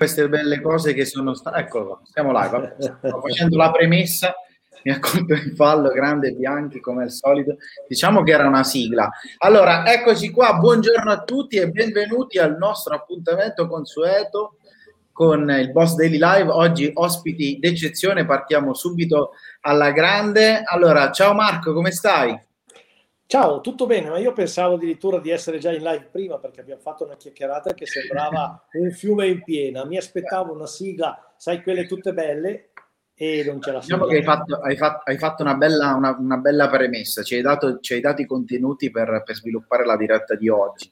[0.00, 1.58] queste belle cose che sono state.
[1.58, 2.76] Eccolo qua, siamo live.
[2.78, 4.34] Sto facendo la premessa.
[4.82, 7.56] Mi ha colto in fallo grande Bianchi come al solito.
[7.86, 9.10] Diciamo che era una sigla.
[9.40, 10.54] Allora, eccoci qua.
[10.54, 14.56] Buongiorno a tutti e benvenuti al nostro appuntamento consueto
[15.12, 16.50] con il Boss Daily Live.
[16.50, 20.62] Oggi ospiti d'eccezione, partiamo subito alla grande.
[20.64, 22.48] Allora, ciao Marco, come stai?
[23.30, 26.80] Ciao, tutto bene, ma io pensavo addirittura di essere già in live prima perché abbiamo
[26.80, 29.84] fatto una chiacchierata che sembrava un fiume in piena.
[29.84, 32.70] Mi aspettavo una sigla, sai, quelle tutte belle
[33.14, 36.16] e non ce la Diciamo che hai fatto, hai fatto, hai fatto una, bella, una,
[36.18, 39.96] una, bella, premessa, ci hai dato, ci hai dato i contenuti per, per, sviluppare la
[39.96, 40.90] diretta di oggi.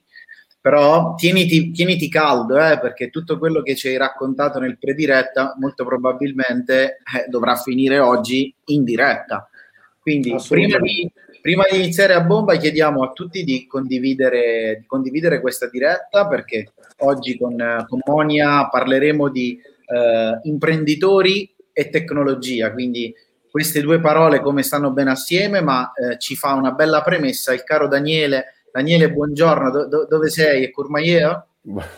[0.61, 5.85] Però tieniti, tieniti caldo, eh, perché tutto quello che ci hai raccontato nel pre-diretta molto
[5.85, 9.51] probabilmente eh, dovrà finire oggi in diretta.
[9.99, 11.11] Quindi prima di,
[11.49, 16.75] Prima di iniziare a bomba chiediamo a tutti di condividere, di condividere questa diretta perché
[16.99, 17.57] oggi con,
[17.89, 23.15] con Monia parleremo di eh, imprenditori e tecnologia, quindi
[23.51, 27.65] queste due parole come stanno bene assieme, ma eh, ci fa una bella premessa il
[27.65, 28.65] caro Daniele.
[28.71, 30.67] Daniele, buongiorno, do, do, dove sei?
[30.67, 31.47] A Courmayeur?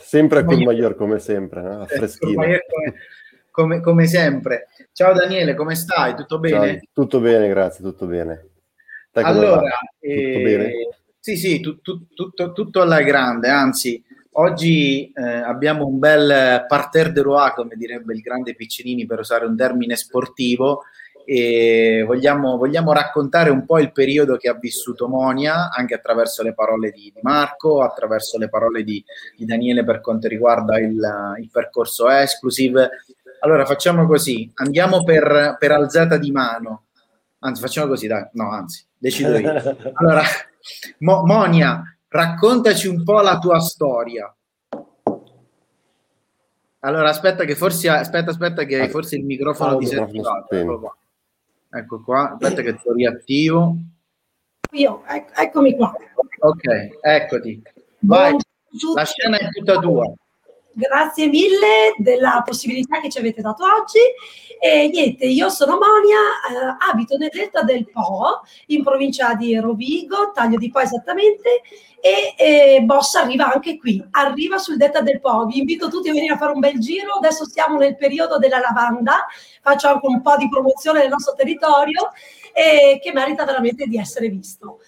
[0.01, 1.81] Sempre a Courmayeur, come sempre, no?
[1.81, 2.35] a freschino.
[2.35, 2.63] Come,
[3.51, 4.69] come, come, sempre.
[4.93, 6.15] Ciao Daniele, come stai?
[6.15, 6.75] Tutto bene?
[6.75, 8.50] Ciao, tutto bene, grazie, tutto bene.
[9.13, 15.85] Dai, allora, eh, sì, sì, tu, tu, tutto, tutto, alla grande, anzi, oggi eh, abbiamo
[15.85, 20.83] un bel parterre de roi, come direbbe il grande Piccinini, per usare un termine sportivo,
[21.25, 26.55] e vogliamo, vogliamo, raccontare un po' il periodo che ha vissuto Monia, anche attraverso le
[26.55, 29.05] parole di, Marco, attraverso le parole di,
[29.37, 32.91] di, Daniele per quanto riguarda il, il percorso exclusive.
[33.41, 36.85] Allora facciamo così, andiamo per, per alzata di mano,
[37.41, 39.51] anzi facciamo così, dai, no, anzi, decido io.
[39.95, 40.23] Allora,
[40.99, 44.33] Mo- Monia, raccontaci un po' la tua storia.
[46.83, 50.55] Allora, aspetta che forse, aspetta, aspetta che forse il microfono ti attivato.
[50.55, 50.97] Ecco qua.
[51.71, 53.77] ecco qua, aspetta che lo riattivo.
[54.73, 55.95] Io, ec- eccomi qua.
[56.39, 57.63] Ok, eccoti.
[58.01, 58.37] Vai,
[58.95, 60.11] la scena è tutta tua.
[60.73, 63.99] Grazie mille della possibilità che ci avete dato oggi.
[64.63, 70.33] E niente, io sono Monia, eh, abito nel delta del Po, in provincia di Rovigo,
[70.35, 71.63] taglio di Po esattamente,
[71.99, 75.47] e eh, Boss arriva anche qui, arriva sul delta del Po.
[75.47, 78.61] Vi invito tutti a venire a fare un bel giro, adesso siamo nel periodo della
[78.61, 79.27] lavanda,
[79.63, 82.11] faccio anche un po' di promozione del nostro territorio,
[82.53, 84.81] eh, che merita veramente di essere visto.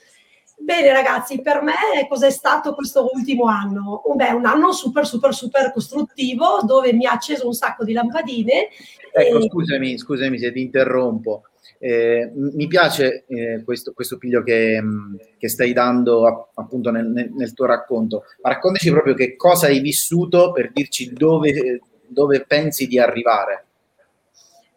[0.63, 4.03] Bene ragazzi, per me cos'è stato questo ultimo anno?
[4.15, 8.69] Beh, un anno super super super costruttivo dove mi ha acceso un sacco di lampadine.
[9.13, 9.49] Ecco, e...
[9.49, 11.43] scusami, scusami se ti interrompo.
[11.81, 17.33] Eh, mi piace eh, questo, questo, piglio che, mm, che stai dando appunto nel, nel,
[17.33, 18.23] nel, tuo racconto.
[18.43, 23.67] Ma raccontaci proprio che cosa hai vissuto per dirci dove, dove pensi di arrivare.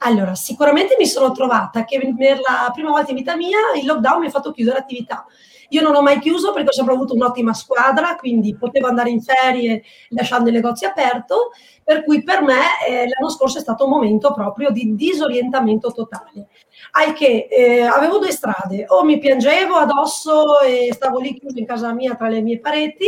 [0.05, 4.19] Allora, sicuramente mi sono trovata che per la prima volta in vita mia il lockdown
[4.19, 5.25] mi ha fatto chiudere attività.
[5.69, 9.19] Io non ho mai chiuso perché ho sempre avuto un'ottima squadra, quindi potevo andare in
[9.19, 11.49] ferie lasciando il negozio aperto,
[11.83, 16.49] per cui per me eh, l'anno scorso è stato un momento proprio di disorientamento totale.
[16.91, 21.65] Al che eh, avevo due strade, o mi piangevo addosso e stavo lì chiuso in
[21.65, 23.07] casa mia tra le mie pareti,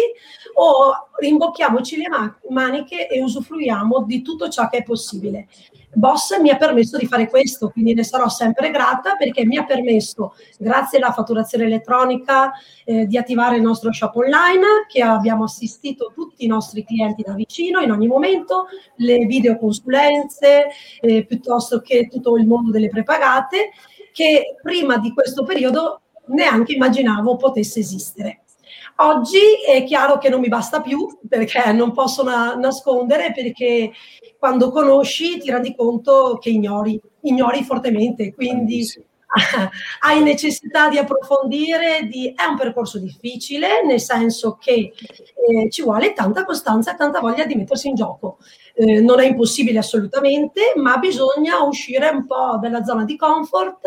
[0.55, 2.07] o rimbocchiamoci le
[2.49, 5.47] maniche e usufruiamo di tutto ciò che è possibile.
[5.97, 9.65] Boss mi ha permesso di fare questo, quindi ne sarò sempre grata perché mi ha
[9.65, 12.51] permesso, grazie alla fatturazione elettronica,
[12.85, 17.33] eh, di attivare il nostro shop online, che abbiamo assistito tutti i nostri clienti da
[17.33, 20.67] vicino in ogni momento, le videoconsulenze,
[21.01, 23.71] eh, piuttosto che tutto il mondo delle prepagate,
[24.13, 28.43] che prima di questo periodo neanche immaginavo potesse esistere.
[28.99, 33.91] Oggi è chiaro che non mi basta più perché non posso na- nascondere perché
[34.39, 38.83] quando conosci ti rendi conto che ignori, ignori fortemente, quindi
[40.01, 42.33] hai necessità di approfondire, di...
[42.35, 47.45] è un percorso difficile, nel senso che eh, ci vuole tanta costanza e tanta voglia
[47.45, 48.37] di mettersi in gioco.
[48.79, 53.81] Eh, non è impossibile assolutamente, ma bisogna uscire un po' dalla zona di comfort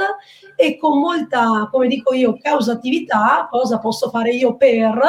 [0.56, 5.00] e con molta, come dico io, causatività, cosa posso fare io per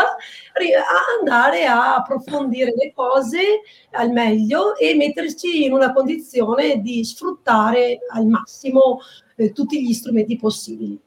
[1.18, 3.62] andare a approfondire le cose
[3.94, 9.00] al meglio e metterci in una condizione di sfruttare al massimo
[9.36, 11.02] eh, tutti gli strumenti possibili.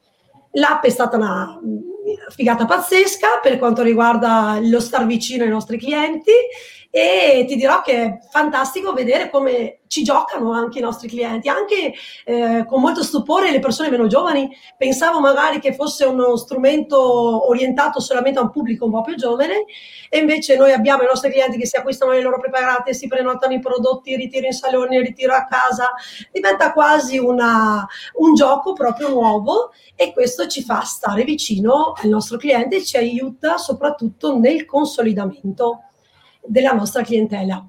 [0.57, 1.61] L'app è stata una
[2.31, 6.33] figata pazzesca per quanto riguarda lo star vicino ai nostri clienti
[6.97, 11.93] e ti dirò che è fantastico vedere come ci giocano anche i nostri clienti, anche
[12.25, 14.49] eh, con molto stupore le persone meno giovani.
[14.79, 19.65] Pensavo magari che fosse uno strumento orientato solamente a un pubblico un po' più giovane
[20.09, 23.55] e invece noi abbiamo i nostri clienti che si acquistano le loro preparate, si prenotano
[23.55, 25.91] i prodotti, ritiro in salone, ritiro a casa,
[26.31, 27.85] diventa quasi una,
[28.19, 32.97] un gioco proprio nuovo e questo ci fa stare vicino al nostro cliente e ci
[32.97, 35.89] aiuta soprattutto nel consolidamento
[36.47, 37.67] della nostra clientela.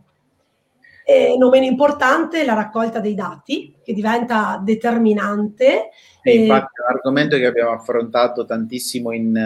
[1.07, 5.89] E non meno importante la raccolta dei dati, che diventa determinante.
[6.23, 9.39] E infatti è un argomento che abbiamo affrontato tantissimo in,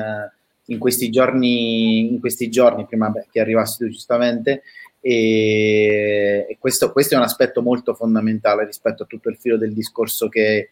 [0.66, 4.64] in, questi, giorni, in questi giorni, prima che arrivassi tu giustamente,
[5.02, 9.74] e, e questo, questo, è un aspetto molto fondamentale rispetto a tutto il filo del
[9.74, 10.72] discorso che,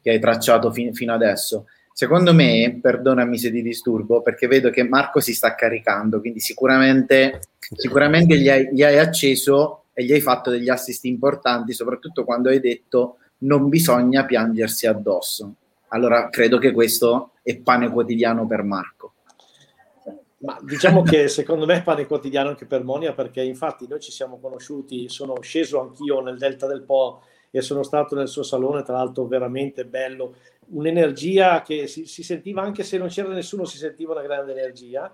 [0.00, 1.66] che hai tracciato fin, fino adesso.
[1.96, 7.42] Secondo me, perdonami se ti disturbo, perché vedo che Marco si sta caricando, quindi sicuramente,
[7.56, 12.48] sicuramente gli, hai, gli hai acceso e gli hai fatto degli assist importanti, soprattutto quando
[12.48, 15.54] hai detto non bisogna piangersi addosso.
[15.90, 19.12] Allora credo che questo è pane quotidiano per Marco.
[20.38, 24.10] Ma diciamo che secondo me è pane quotidiano anche per Monia, perché infatti noi ci
[24.10, 27.22] siamo conosciuti, sono sceso anch'io nel Delta del Po
[27.56, 30.34] e sono stato nel suo salone, tra l'altro veramente bello,
[30.68, 35.12] un'energia che si, si, sentiva anche se non c'era nessuno, si sentiva una grande energia.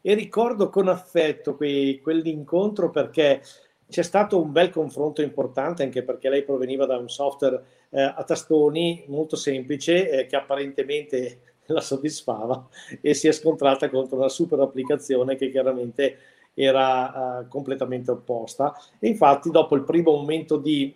[0.00, 3.42] E ricordo con affetto quei, quell'incontro perché
[3.88, 8.22] c'è stato un bel confronto importante, anche perché lei proveniva da un software eh, a
[8.24, 12.68] tastoni molto semplice eh, che apparentemente la soddisfava
[13.00, 16.16] e si è scontrata contro una super applicazione che chiaramente
[16.54, 18.74] era uh, completamente opposta.
[18.98, 20.92] E infatti, dopo il primo momento di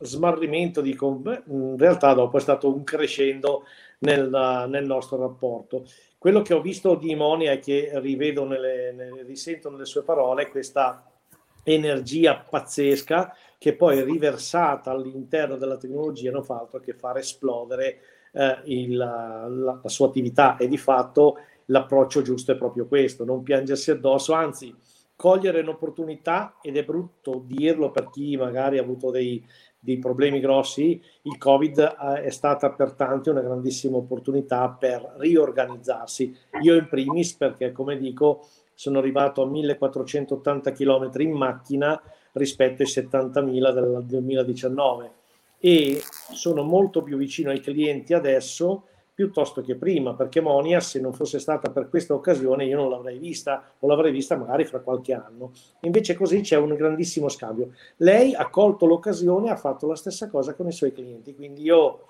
[0.00, 3.64] smarrimento, dico, beh, in realtà dopo è stato un crescendo
[4.00, 4.28] nel,
[4.68, 5.84] nel, nostro rapporto.
[6.18, 10.48] Quello che ho visto di Monia e che rivedo nelle, nelle, risento nelle sue parole
[10.48, 11.04] questa
[11.62, 17.98] energia pazzesca che poi riversata all'interno della tecnologia non fa altro che far esplodere
[18.32, 23.42] eh, il, la, la, sua attività e di fatto l'approccio giusto è proprio questo, non
[23.42, 24.74] piangersi addosso, anzi
[25.16, 29.42] cogliere un'opportunità ed è brutto dirlo per chi magari ha avuto dei,
[29.78, 36.36] dei problemi grossi, il Covid eh, è stata per tanti una grandissima opportunità per riorganizzarsi.
[36.62, 42.00] Io in primis perché, come dico, sono arrivato a 1480 km in macchina
[42.32, 45.10] rispetto ai 70.000 del 2019
[45.58, 46.02] e
[46.32, 51.38] sono molto più vicino ai clienti adesso piuttosto che prima, perché Monia, se non fosse
[51.38, 55.52] stata per questa occasione, io non l'avrei vista o l'avrei vista magari fra qualche anno.
[55.80, 57.72] Invece così c'è un grandissimo scambio.
[57.96, 62.04] Lei ha colto l'occasione ha fatto la stessa cosa con i suoi clienti, quindi io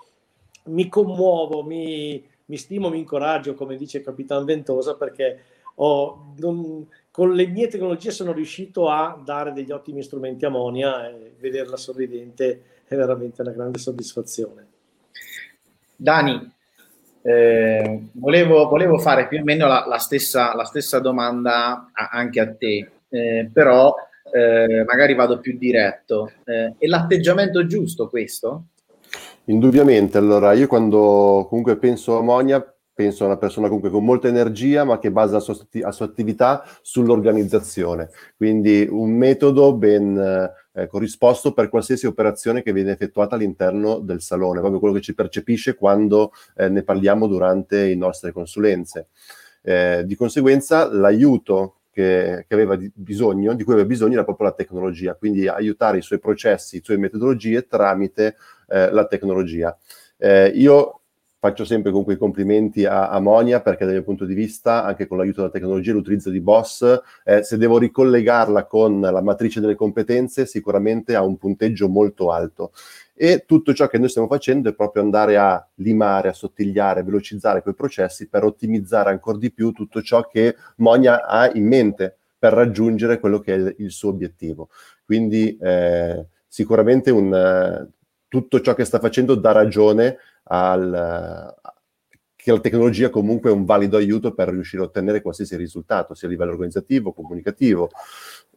[0.65, 5.43] mi commuovo, mi, mi stimo, mi incoraggio, come dice Capitan Ventosa, perché
[5.75, 11.07] ho, non, con le mie tecnologie sono riuscito a dare degli ottimi strumenti a Monia
[11.07, 14.67] e vederla sorridente è veramente una grande soddisfazione.
[15.95, 16.55] Dani,
[17.27, 22.39] eh, volevo, volevo, fare più o meno la, la, stessa, la stessa, domanda a, anche
[22.39, 23.93] a te, eh, però
[24.31, 26.31] eh, magari vado più diretto.
[26.45, 28.67] Eh, è l'atteggiamento giusto questo?
[29.45, 34.27] Indubbiamente, allora io quando comunque penso a Monia penso a una persona comunque con molta
[34.27, 38.09] energia, ma che basa la sua, la sua attività sull'organizzazione.
[38.35, 44.59] Quindi un metodo ben eh, corrisposto per qualsiasi operazione che viene effettuata all'interno del salone,
[44.59, 49.07] proprio quello che ci percepisce quando eh, ne parliamo durante le nostre consulenze.
[49.63, 54.53] Eh, di conseguenza, l'aiuto che, che, aveva bisogno, di cui aveva bisogno era proprio la
[54.53, 58.35] tecnologia, quindi aiutare i suoi processi, le sue metodologie tramite
[58.67, 59.75] eh, la tecnologia.
[60.15, 61.01] Eh, io
[61.39, 65.07] faccio sempre comunque i complimenti a, a, Monia perché dal mio punto di vista, anche
[65.07, 69.75] con l'aiuto della tecnologia, l'utilizzo di Boss, eh, se devo ricollegarla con la matrice delle
[69.75, 72.71] competenze, sicuramente ha un punteggio molto alto.
[73.13, 77.03] E tutto ciò che noi stiamo facendo è proprio andare a limare, a sottigliare, a
[77.03, 82.17] velocizzare quei processi per ottimizzare ancora di più tutto ciò che Monia ha in mente
[82.37, 84.69] per raggiungere quello che è il suo obiettivo.
[85.03, 87.91] Quindi eh, sicuramente un, uh,
[88.27, 90.17] tutto ciò che sta facendo dà ragione
[90.47, 91.55] al,
[92.35, 96.27] che la tecnologia comunque è un valido aiuto per riuscire a ottenere qualsiasi risultato, sia
[96.27, 97.89] a livello organizzativo, comunicativo,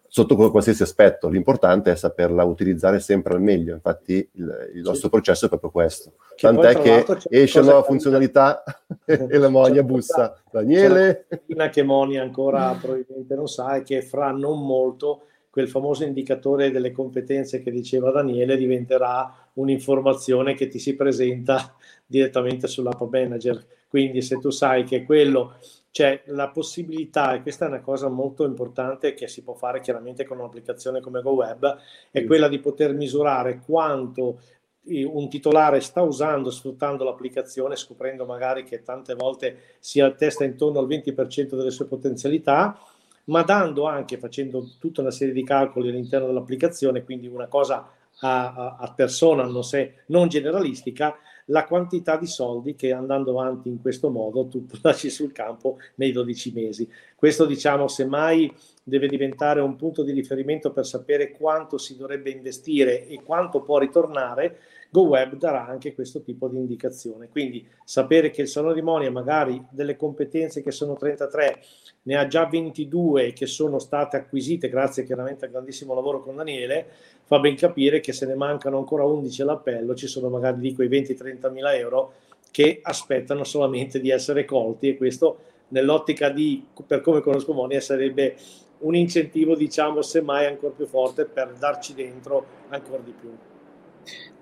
[0.07, 1.29] sotto qualsiasi aspetto.
[1.29, 3.75] L'importante è saperla utilizzare sempre al meglio.
[3.75, 5.09] Infatti il, il nostro sì.
[5.09, 6.15] processo è proprio questo.
[6.35, 8.63] Che Tant'è che esce una nuova funzionalità
[9.05, 10.41] e la Monia bussa.
[10.51, 11.27] Daniele?
[11.47, 16.71] Una che Monia ancora probabilmente non sa è che fra non molto quel famoso indicatore
[16.71, 21.75] delle competenze che diceva Daniele diventerà un'informazione che ti si presenta
[22.07, 23.65] direttamente sull'app manager.
[23.89, 25.57] Quindi se tu sai che quello
[25.91, 30.25] c'è la possibilità, e questa è una cosa molto importante che si può fare chiaramente
[30.25, 31.77] con un'applicazione come GoWeb,
[32.11, 34.41] è quella di poter misurare quanto
[34.83, 40.87] un titolare sta usando, sfruttando l'applicazione, scoprendo magari che tante volte si attesta intorno al
[40.87, 42.79] 20% delle sue potenzialità,
[43.25, 47.89] ma dando anche, facendo tutta una serie di calcoli all'interno dell'applicazione, quindi una cosa
[48.21, 53.81] a, a persona, non, se, non generalistica, la quantità di soldi che andando avanti in
[53.81, 56.89] questo modo tu lasci sul campo nei 12 mesi.
[57.15, 63.07] Questo diciamo semmai deve diventare un punto di riferimento per sapere quanto si dovrebbe investire
[63.07, 64.59] e quanto può ritornare,
[64.91, 67.29] GoWeb darà anche questo tipo di indicazione.
[67.29, 71.63] Quindi sapere che il Salone di Monia magari delle competenze che sono 33
[72.03, 76.87] ne ha già 22 che sono state acquisite grazie chiaramente al grandissimo lavoro con Daniele,
[77.25, 80.89] fa ben capire che se ne mancano ancora 11 all'appello, ci sono magari di quei
[80.89, 82.15] 20-30 mila euro
[82.51, 88.37] che aspettano solamente di essere colti e questo nell'ottica di, per come conosco Monia, sarebbe
[88.79, 93.31] un incentivo, diciamo, semmai ancora più forte per darci dentro ancora di più.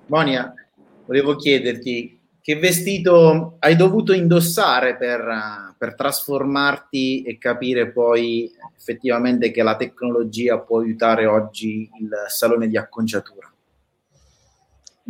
[0.09, 0.55] Monia,
[1.07, 9.63] volevo chiederti che vestito hai dovuto indossare per, per, trasformarti e capire poi effettivamente che
[9.63, 13.53] la tecnologia può aiutare oggi il salone di acconciatura?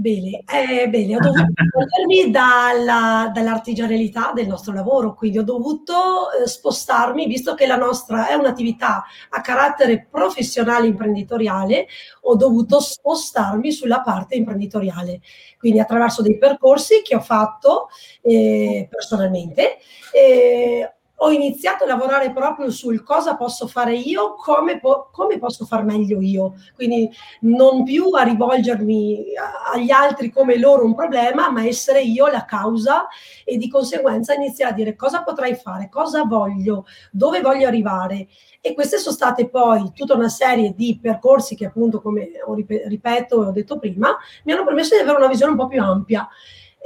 [0.00, 6.46] Bene, eh, bene, ho dovuto togliermi dalla, dall'artigianalità del nostro lavoro, quindi ho dovuto eh,
[6.46, 11.88] spostarmi, visto che la nostra è un'attività a carattere professionale imprenditoriale,
[12.22, 15.20] ho dovuto spostarmi sulla parte imprenditoriale,
[15.58, 17.88] quindi attraverso dei percorsi che ho fatto
[18.22, 19.78] eh, personalmente.
[20.12, 25.64] Eh, ho iniziato a lavorare proprio sul cosa posso fare io, come, po- come, posso
[25.64, 26.54] far meglio io.
[26.74, 27.10] Quindi
[27.40, 29.24] non più a rivolgermi
[29.72, 33.08] agli altri come loro un problema, ma essere io la causa
[33.44, 38.28] e di conseguenza iniziare a dire cosa potrei fare, cosa voglio, dove voglio arrivare.
[38.60, 43.42] E queste sono state poi tutta una serie di percorsi che appunto, come ho ripeto
[43.42, 46.28] e ho detto prima, mi hanno permesso di avere una visione un po' più ampia.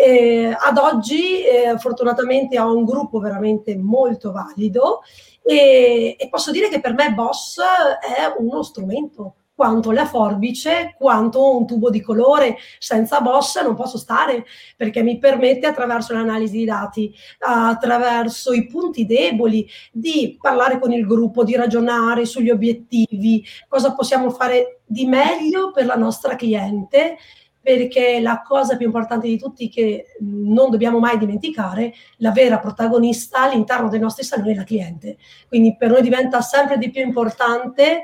[0.04, 5.02] Eh, ad oggi eh, fortunatamente ho un gruppo veramente molto valido
[5.44, 11.56] e, e, posso dire che per me Boss è uno strumento quanto la forbice, quanto
[11.56, 12.56] un tubo di colore.
[12.80, 14.44] Senza Boss non posso stare
[14.76, 21.06] perché mi permette attraverso l'analisi di dati, attraverso i punti deboli, di parlare con il
[21.06, 27.18] gruppo, di ragionare sugli obiettivi, cosa possiamo fare di meglio per la nostra cliente
[27.62, 33.42] perché la cosa più importante di tutti che non dobbiamo mai dimenticare, la vera protagonista
[33.42, 35.16] all'interno dei nostri saloni è la cliente.
[35.48, 38.02] Quindi per noi diventa sempre di più importante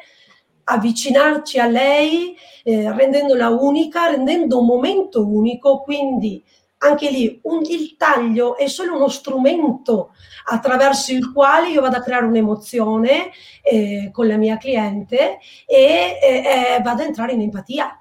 [0.65, 6.45] avvicinarci a lei, eh, rendendola unica, rendendo un momento unico, quindi
[6.79, 10.11] anche lì un, il taglio è solo uno strumento
[10.50, 13.31] attraverso il quale io vado a creare un'emozione
[13.62, 17.99] eh, con la mia cliente e eh, vado a entrare in empatia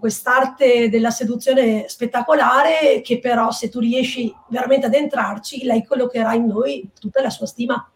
[0.00, 6.46] quest'arte della seduzione spettacolare che però se tu riesci veramente ad entrarci, lei collocherà in
[6.46, 7.86] noi tutta la sua stima.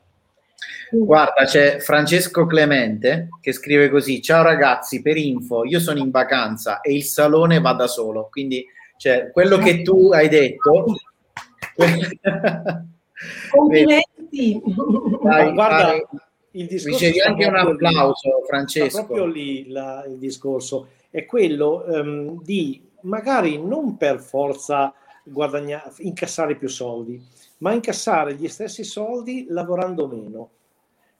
[0.90, 6.80] Guarda, c'è Francesco Clemente che scrive così: Ciao ragazzi, per info, io sono in vacanza
[6.80, 8.28] e il salone va da solo.
[8.30, 8.64] Quindi,
[8.96, 10.85] cioè, quello che tu hai detto.
[13.50, 14.62] Complimenti.
[15.23, 16.06] Dai, guarda, dai.
[16.52, 18.46] il discorso ricevi anche un applauso, lì.
[18.46, 19.04] Francesco.
[19.04, 24.92] Proprio lì la, il discorso è quello um, di magari non per forza
[25.25, 27.18] guadagnare, incassare più soldi,
[27.58, 30.50] ma incassare gli stessi soldi lavorando meno.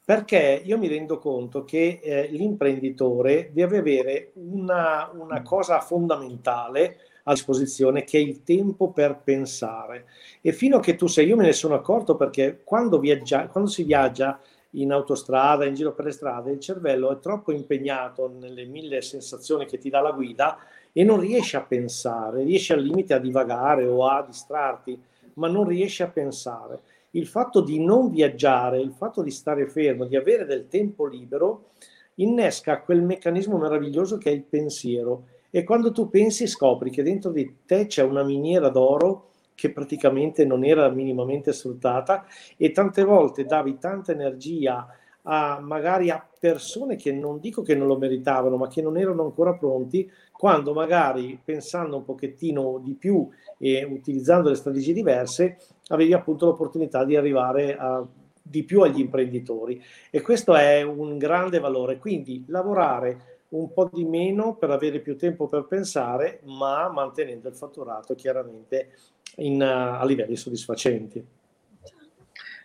[0.05, 7.33] Perché io mi rendo conto che eh, l'imprenditore deve avere una, una cosa fondamentale a
[7.33, 10.05] disposizione che è il tempo per pensare.
[10.43, 13.71] E fino a che tu sei, io me ne sono accorto perché quando, viaggia, quando
[13.71, 14.39] si viaggia
[14.77, 19.67] in autostrada, in giro per le strade, il cervello è troppo impegnato nelle mille sensazioni
[19.67, 20.59] che ti dà la guida
[20.93, 25.01] e non riesce a pensare, riesce al limite a divagare o a distrarti,
[25.35, 26.81] ma non riesce a pensare.
[27.11, 31.71] Il fatto di non viaggiare, il fatto di stare fermo, di avere del tempo libero,
[32.17, 35.25] innesca quel meccanismo meraviglioso che è il pensiero.
[35.51, 40.45] E quando tu pensi scopri che dentro di te c'è una miniera d'oro che praticamente
[40.45, 42.25] non era minimamente sfruttata
[42.57, 44.87] e tante volte davi tanta energia
[45.29, 49.25] a magari a persone che non dico che non lo meritavano, ma che non erano
[49.25, 55.59] ancora pronti, quando magari pensando un pochettino di più e utilizzando le strategie diverse,
[55.89, 58.07] avevi appunto l'opportunità di arrivare a,
[58.41, 59.83] di più agli imprenditori.
[60.11, 61.99] E questo è un grande valore.
[61.99, 67.55] Quindi lavorare un po' di meno per avere più tempo per pensare, ma mantenendo il
[67.55, 68.91] fatturato chiaramente
[69.37, 71.25] in, uh, a livelli soddisfacenti.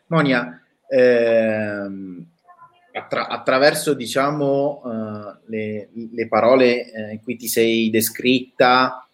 [0.07, 2.25] Monia, ehm,
[2.93, 9.05] attra- attraverso diciamo uh, le, le, parole eh, in cui ti sei descritta,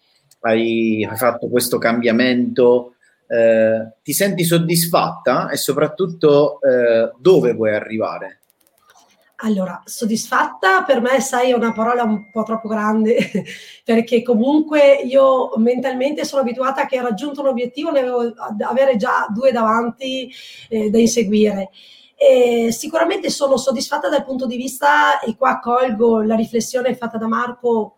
[0.41, 2.95] hai, hai fatto questo cambiamento,
[3.27, 8.41] eh, ti senti soddisfatta e soprattutto eh, dove vuoi arrivare?
[9.41, 13.17] Allora, soddisfatta per me, sai, è una parola un po' troppo grande,
[13.85, 18.33] perché comunque io mentalmente sono abituata che ho raggiunto un obiettivo, ne devo
[18.67, 20.31] avere già due davanti
[20.69, 21.69] eh, da inseguire.
[22.15, 27.27] E sicuramente sono soddisfatta dal punto di vista, e qua colgo la riflessione fatta da
[27.27, 27.96] Marco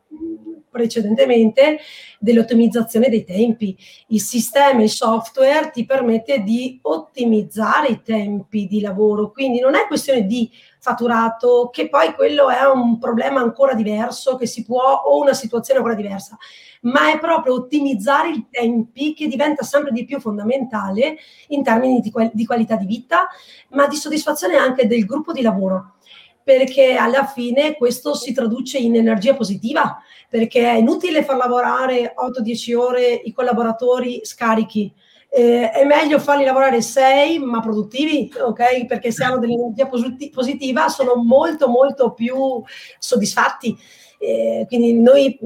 [0.70, 1.80] precedentemente,
[2.20, 3.75] dell'ottimizzazione dei tempi.
[4.08, 9.88] Il sistema, il software ti permette di ottimizzare i tempi di lavoro, quindi non è
[9.88, 10.50] questione di
[10.80, 15.80] fatturato, che poi quello è un problema ancora diverso, che si può, o una situazione
[15.80, 16.38] ancora diversa,
[16.82, 22.46] ma è proprio ottimizzare i tempi che diventa sempre di più fondamentale in termini di,
[22.46, 23.28] qualità di vita,
[23.70, 25.96] ma di soddisfazione anche del gruppo di lavoro
[26.43, 32.75] perché alla fine questo si traduce in energia positiva, perché è inutile far lavorare 8-10
[32.75, 34.91] ore i collaboratori scarichi,
[35.31, 38.86] eh, è meglio farli lavorare sei ma produttivi, ok?
[38.88, 42.62] Perché se hanno dell'energia positiva sono molto molto più
[42.98, 43.77] soddisfatti.
[44.17, 45.38] Eh, quindi noi,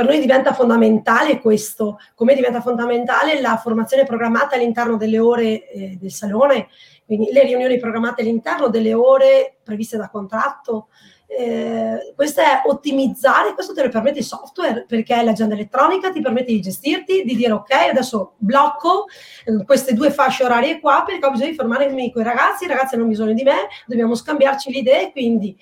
[0.00, 5.98] per noi diventa fondamentale questo, come diventa fondamentale la formazione programmata all'interno delle ore eh,
[6.00, 6.68] del salone,
[7.04, 10.88] quindi le riunioni programmate all'interno delle ore previste da contratto,
[11.26, 16.50] eh, questo è ottimizzare, questo te lo permette il software perché l'agenda elettronica ti permette
[16.50, 19.04] di gestirti, di dire ok, adesso blocco
[19.44, 22.68] eh, queste due fasce orarie qua perché ho bisogno di fermarmi con i ragazzi, i
[22.68, 25.56] ragazzi hanno bisogno di me, dobbiamo scambiarci le idee, quindi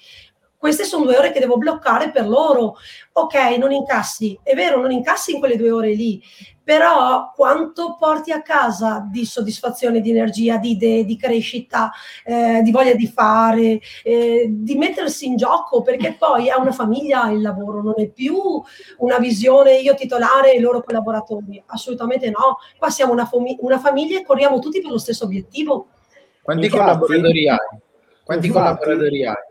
[0.59, 2.77] queste sono due ore che devo bloccare per loro.
[3.13, 6.21] Ok, non incassi, è vero, non incassi in quelle due ore lì,
[6.63, 11.91] però quanto porti a casa di soddisfazione, di energia, di idee, di crescita,
[12.25, 17.31] eh, di voglia di fare, eh, di mettersi in gioco, perché poi è una famiglia
[17.31, 18.37] il lavoro, non è più
[18.99, 24.19] una visione io titolare e loro collaboratori, assolutamente no, qua siamo una, fami- una famiglia
[24.19, 25.89] e corriamo tutti per lo stesso obiettivo.
[26.43, 27.59] Quanti collaboratori hai?
[28.25, 29.48] Quanti collaboratori hai?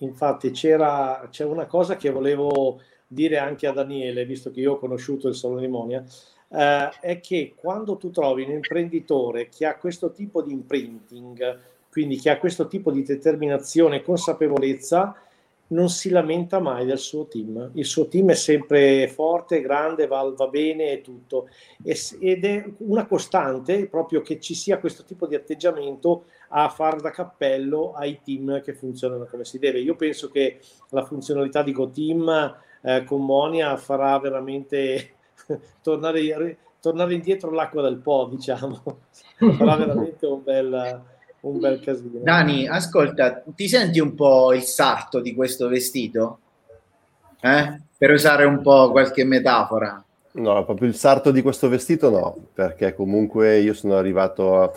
[0.00, 4.78] Infatti c'era, c'è una cosa che volevo dire anche a Daniele, visto che io ho
[4.78, 6.04] conosciuto il Salone di Monia,
[6.48, 11.58] eh, è che quando tu trovi un imprenditore che ha questo tipo di imprinting,
[11.90, 15.14] quindi che ha questo tipo di determinazione e consapevolezza,
[15.70, 17.70] non si lamenta mai del suo team.
[17.74, 21.48] Il suo team è sempre forte, grande, va, va bene e tutto.
[21.82, 27.10] ed è una costante proprio che ci sia questo tipo di atteggiamento a far da
[27.10, 29.80] cappello ai team che funzionano come si deve.
[29.80, 30.60] Io penso che
[30.90, 35.14] la funzionalità di GoTeam eh, con Monia farà veramente
[35.82, 38.82] tornare, tornare indietro l'acqua del Po, diciamo.
[39.56, 41.02] farà veramente un bel
[41.40, 42.20] un bel casino.
[42.22, 46.38] Dani, ascolta, ti senti un po' il sarto di questo vestito?
[47.40, 47.80] Eh?
[47.96, 50.02] Per usare un po' qualche metafora.
[50.32, 54.72] No, proprio il sarto di questo vestito no, perché comunque io sono arrivato a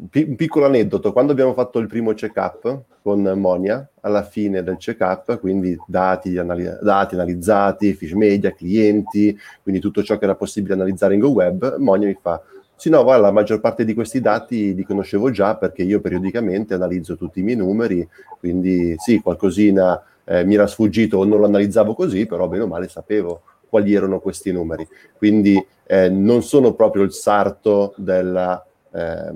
[0.00, 5.38] un piccolo aneddoto, quando abbiamo fatto il primo check-up con Monia, alla fine del check-up,
[5.38, 11.14] quindi dati, anali- dati analizzati, fish media, clienti, quindi tutto ciò che era possibile analizzare
[11.14, 12.42] in GoWeb, Monia mi fa,
[12.76, 16.72] sì, no, guarda, la maggior parte di questi dati li conoscevo già perché io periodicamente
[16.72, 18.08] analizzo tutti i miei numeri,
[18.38, 22.66] quindi sì, qualcosina eh, mi era sfuggito o non lo analizzavo così, però bene o
[22.66, 24.88] male sapevo quali erano questi numeri.
[25.16, 29.32] Quindi eh, non sono proprio il sarto della, eh,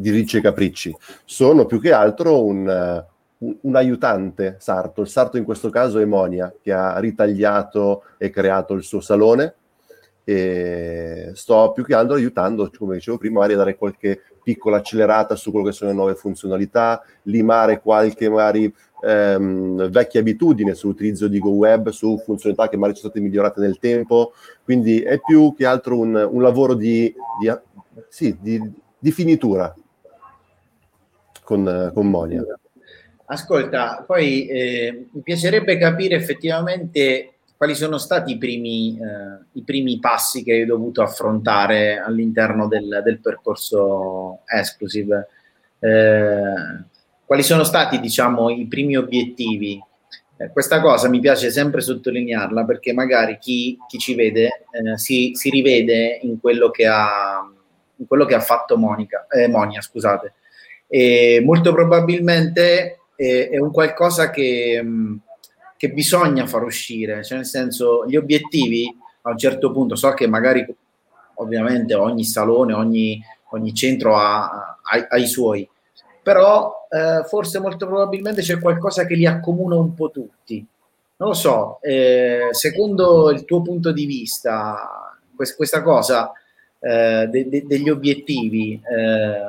[0.00, 3.04] di Ricci e Capricci, sono più che altro un,
[3.38, 5.02] un, un, aiutante sarto.
[5.02, 9.54] Il sarto in questo caso è Monia, che ha ritagliato e creato il suo salone.
[10.24, 15.36] E sto più che altro aiutando, come dicevo prima, magari a dare qualche piccola accelerata
[15.36, 21.38] su quello che sono le nuove funzionalità, limare qualche magari ehm, vecchia abitudine sull'utilizzo di
[21.38, 24.32] GoWeb, su funzionalità che magari sono state migliorate nel tempo,
[24.64, 27.52] quindi è più che altro un, un lavoro di, di,
[28.08, 28.60] sì, di,
[28.98, 29.74] di finitura
[31.50, 32.44] con, con Monia.
[33.26, 39.98] Ascolta, poi eh, mi piacerebbe capire effettivamente quali sono stati i primi, eh, i primi,
[39.98, 45.26] passi che hai dovuto affrontare all'interno del, del percorso Exclusive?
[45.80, 46.84] Eh,
[47.24, 49.82] quali sono stati, diciamo, i primi obiettivi?
[50.36, 55.32] Eh, questa cosa mi piace sempre sottolinearla perché magari chi, chi ci vede eh, si,
[55.34, 57.44] si, rivede in quello che ha,
[58.06, 59.80] quello che ha fatto Monica, eh, Monia.
[59.80, 60.34] Scusate.
[60.90, 64.84] E molto probabilmente è un qualcosa che...
[65.80, 70.26] Che bisogna far uscire, cioè nel senso gli obiettivi a un certo punto, so che
[70.26, 70.62] magari
[71.36, 73.18] ovviamente ogni salone, ogni,
[73.52, 75.66] ogni centro ha, ha, ha i suoi,
[76.22, 80.62] però eh, forse molto probabilmente c'è qualcosa che li accomuna un po' tutti.
[81.16, 86.30] Non lo so, eh, secondo il tuo punto di vista, quest- questa cosa
[86.78, 89.40] eh, de- de- degli obiettivi eh,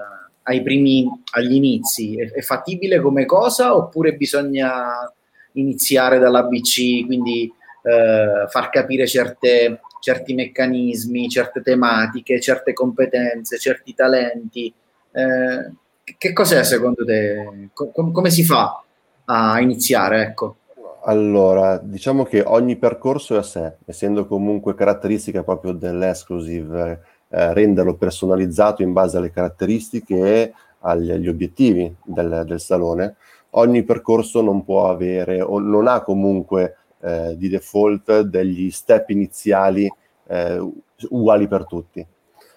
[0.44, 5.12] ai primi, agli inizi è, è fattibile come cosa oppure bisogna
[5.54, 7.52] iniziare dall'ABC, quindi
[7.84, 14.74] eh, far capire certe, certi meccanismi, certe tematiche, certe competenze, certi talenti.
[15.12, 15.72] Eh,
[16.18, 17.70] che cos'è secondo te?
[17.74, 18.84] Com- come si fa
[19.26, 20.22] a iniziare?
[20.24, 20.56] Ecco.
[21.04, 27.96] Allora, diciamo che ogni percorso è a sé, essendo comunque caratteristica proprio dell'exclusive, eh, renderlo
[27.96, 33.16] personalizzato in base alle caratteristiche e agli, obiettivi del, del, salone,
[33.52, 39.92] ogni percorso non può avere o non ha comunque eh, di default degli step iniziali
[40.28, 40.72] eh,
[41.10, 42.06] uguali per tutti.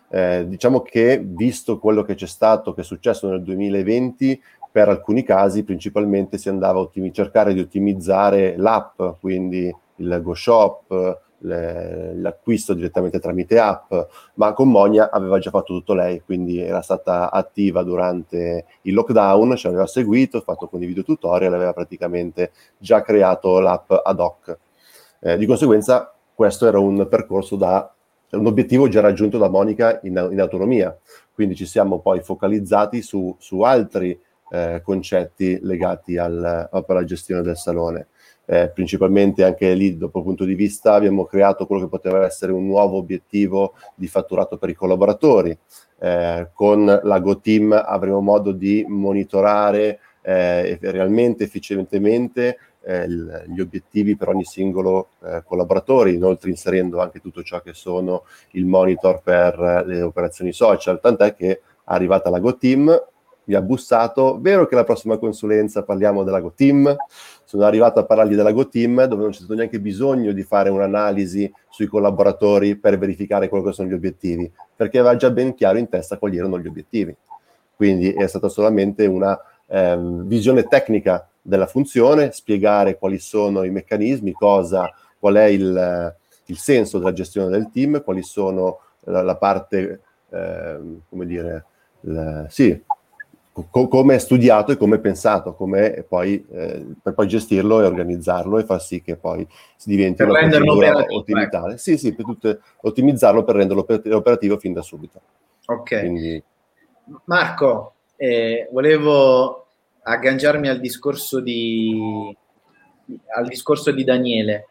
[0.08, 5.22] Eh, diciamo che visto quello che c'è stato, che è successo nel 2020, per alcuni
[5.22, 12.14] casi principalmente si andava a ottimi- cercare di ottimizzare l'app, quindi il Go Shop, le,
[12.16, 13.92] l'acquisto direttamente tramite app,
[14.34, 19.56] ma con Monia aveva già fatto tutto lei, quindi era stata attiva durante il lockdown,
[19.56, 24.58] ci aveva seguito, fatto con i video tutorial, aveva praticamente già creato l'app ad hoc.
[25.20, 27.88] Eh, di conseguenza questo era un percorso da
[28.30, 30.96] un obiettivo già raggiunto da Monica in, in autonomia,
[31.32, 34.18] quindi ci siamo poi focalizzati su, su altri
[34.50, 38.08] eh, concetti legati al, alla gestione del salone
[38.46, 42.52] eh, principalmente anche lì dopo il punto di vista abbiamo creato quello che poteva essere
[42.52, 45.56] un nuovo obiettivo di fatturato per i collaboratori.
[45.98, 54.28] Eh, con la GoTeam avremo modo di monitorare eh, realmente efficientemente eh, gli obiettivi per
[54.28, 60.02] ogni singolo eh, collaboratore, inoltre inserendo anche tutto ciò che sono il monitor per le
[60.02, 63.02] operazioni social, tant'è che è arrivata la GoTeam,
[63.44, 66.96] mi ha bussato, vero che la prossima consulenza parliamo della GoTeam?
[67.54, 71.52] Sono arrivato a parlargli della GoTeam dove non c'è stato neanche bisogno di fare un'analisi
[71.70, 75.88] sui collaboratori per verificare quelli che sono gli obiettivi, perché aveva già ben chiaro in
[75.88, 77.14] testa quali erano gli obiettivi.
[77.76, 84.32] Quindi è stata solamente una ehm, visione tecnica della funzione, spiegare quali sono i meccanismi,
[84.32, 86.14] cosa, qual è il,
[86.46, 91.64] il senso della gestione del team, quali sono la, la parte, ehm, come dire,
[92.00, 92.82] la, sì,
[93.70, 97.86] co- come è studiato e come è pensato, come poi, eh, per poi gestirlo e
[97.86, 101.72] organizzarlo e far sì che poi si diventi per una procedura ottimizzale.
[101.72, 101.78] Ecco.
[101.78, 105.20] Sì, sì, per tutte, ottimizzarlo per renderlo operativo fin da subito.
[105.66, 106.00] Ok.
[106.00, 106.42] Quindi...
[107.24, 109.66] Marco, eh, volevo
[110.02, 112.34] agganciarmi al discorso di,
[113.36, 114.68] al discorso di Daniele,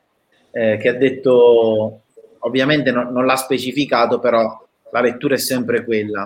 [0.52, 2.02] eh, che ha detto,
[2.39, 6.26] ovviamente no, non l'ha specificato, però la lettura è sempre quella.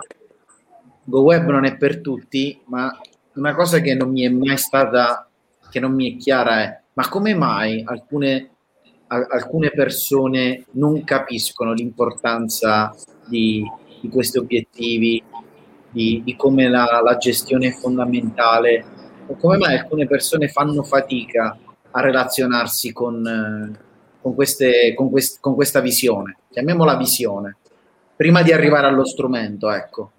[1.09, 2.91] GoWeb non è per tutti, ma
[3.35, 5.29] una cosa che non mi è mai stata,
[5.69, 8.49] che non mi è chiara è, ma come mai alcune,
[9.07, 12.93] alcune persone non capiscono l'importanza
[13.25, 13.63] di,
[14.01, 15.23] di questi obiettivi,
[15.89, 18.83] di, di come la, la, gestione è fondamentale,
[19.27, 21.57] o come mai alcune persone fanno fatica
[21.91, 23.79] a relazionarsi con,
[24.21, 27.55] con, queste, con, quest, con questa visione, chiamiamola visione,
[28.13, 30.11] prima di arrivare allo strumento, ecco.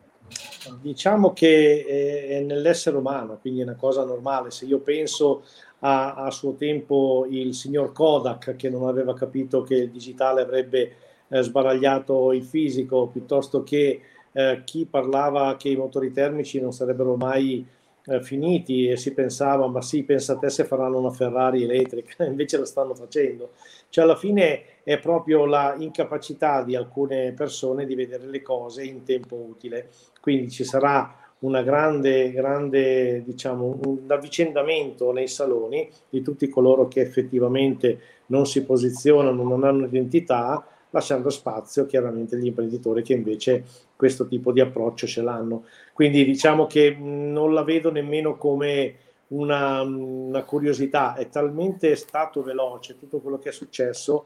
[0.81, 1.85] Diciamo che
[2.29, 4.51] è nell'essere umano, quindi è una cosa normale.
[4.51, 5.45] Se io penso
[5.81, 10.97] a, a suo tempo il signor Kodak che non aveva capito che il digitale avrebbe
[11.29, 14.01] eh, sbaragliato il fisico, piuttosto che
[14.33, 17.67] eh, chi parlava che i motori termici non sarebbero mai
[18.09, 22.25] eh, finiti e si pensava, ma sì, pensa a te se faranno una Ferrari elettrica,
[22.27, 23.53] invece la stanno facendo.
[23.91, 29.05] Cioè alla fine è proprio la incapacità di alcune persone di vedere le cose in
[29.05, 29.91] tempo utile.
[30.21, 37.01] Quindi ci sarà una grande, grande diciamo, un avvicendamento nei saloni di tutti coloro che
[37.01, 44.27] effettivamente non si posizionano, non hanno identità, lasciando spazio chiaramente agli imprenditori che invece questo
[44.27, 45.65] tipo di approccio ce l'hanno.
[45.93, 48.95] Quindi diciamo che non la vedo nemmeno come
[49.29, 54.25] una, una curiosità, è talmente stato veloce tutto quello che è successo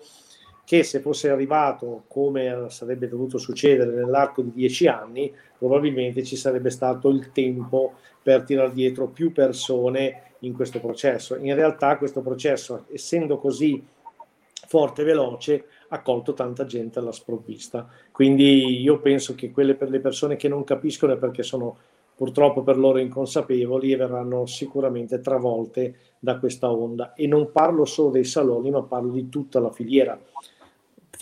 [0.73, 6.71] che se fosse arrivato come sarebbe dovuto succedere nell'arco di dieci anni, probabilmente ci sarebbe
[6.71, 11.37] stato il tempo per tirare dietro più persone in questo processo.
[11.37, 13.85] In realtà questo processo, essendo così
[14.67, 17.87] forte e veloce, ha colto tanta gente alla sprovvista.
[18.11, 21.77] Quindi io penso che quelle per le persone che non capiscono è perché sono
[22.15, 27.13] purtroppo per loro inconsapevoli e verranno sicuramente travolte da questa onda.
[27.13, 30.19] E non parlo solo dei saloni, ma parlo di tutta la filiera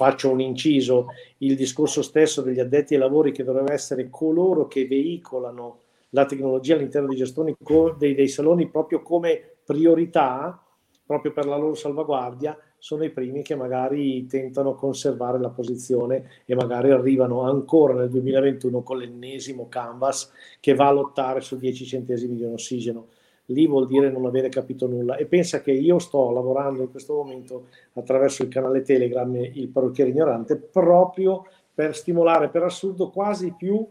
[0.00, 1.08] faccio un inciso,
[1.38, 6.74] il discorso stesso degli addetti ai lavori che dovrebbero essere coloro che veicolano la tecnologia
[6.74, 7.54] all'interno dei gestori
[7.98, 10.58] dei, dei saloni proprio come priorità,
[11.04, 16.54] proprio per la loro salvaguardia, sono i primi che magari tentano conservare la posizione e
[16.54, 22.36] magari arrivano ancora nel 2021 con l'ennesimo canvas che va a lottare su 10 centesimi
[22.36, 23.08] di ossigeno.
[23.52, 25.16] Lì vuol dire non avere capito nulla.
[25.16, 30.10] E pensa che io sto lavorando in questo momento attraverso il canale Telegram Il parrucchiere
[30.10, 33.86] ignorante proprio per stimolare per assurdo quasi più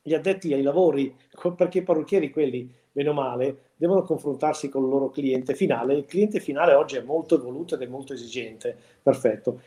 [0.00, 1.14] gli addetti ai lavori,
[1.54, 5.94] perché i parrucchieri quelli, meno male, devono confrontarsi con il loro cliente finale.
[5.94, 9.60] Il cliente finale oggi è molto evoluto ed è molto esigente, perfetto.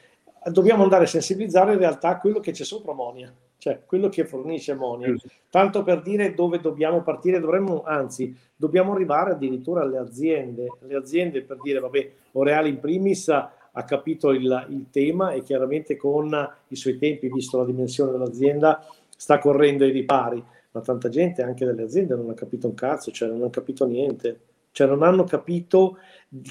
[0.45, 3.31] Dobbiamo andare a sensibilizzare in realtà quello che c'è sopra Monia,
[3.61, 5.13] cioè quello che fornisce Monia.
[5.51, 10.67] Tanto per dire dove dobbiamo partire, dovremmo, anzi, dobbiamo arrivare addirittura alle aziende.
[10.79, 15.95] Le aziende per dire, vabbè, Oreal in primis ha capito il, il tema e chiaramente
[15.95, 16.35] con
[16.69, 18.83] i suoi tempi, visto la dimensione dell'azienda,
[19.15, 23.11] sta correndo ai ripari, ma tanta gente, anche delle aziende, non ha capito un cazzo,
[23.11, 24.39] cioè non ha capito niente,
[24.71, 25.99] cioè non hanno capito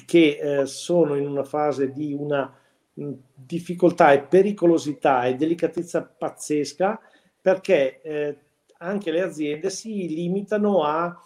[0.05, 2.55] che eh, sono in una fase di una
[2.93, 6.99] difficoltà e pericolosità e delicatezza pazzesca
[7.41, 8.37] perché eh,
[8.79, 11.17] anche le aziende si limitano a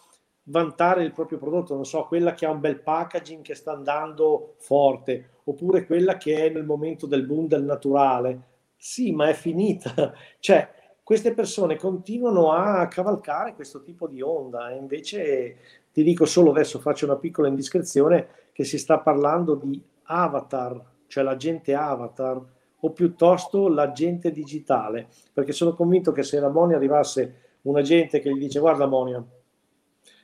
[0.47, 4.55] vantare il proprio prodotto, non so, quella che ha un bel packaging che sta andando
[4.59, 8.53] forte, oppure quella che è nel momento del boom del naturale.
[8.75, 10.13] Sì, ma è finita.
[10.39, 10.69] Cioè,
[11.03, 15.57] queste persone continuano a cavalcare questo tipo di onda e invece
[15.91, 21.23] ti dico solo adesso faccio una piccola indiscrezione che si sta parlando di avatar, cioè
[21.23, 22.41] l'agente avatar
[22.79, 28.31] o piuttosto l'agente digitale, perché sono convinto che se da Monia arrivasse un agente che
[28.31, 29.23] gli dice guarda Monia,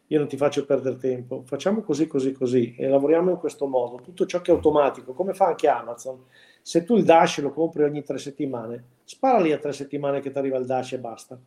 [0.07, 4.01] io non ti faccio perdere tempo, facciamo così, così, così e lavoriamo in questo modo,
[4.03, 6.25] tutto ciò che è automatico, come fa anche Amazon,
[6.61, 10.29] se tu il Dash lo compri ogni tre settimane, spara lì a tre settimane che
[10.29, 11.39] ti arriva il Dash e basta.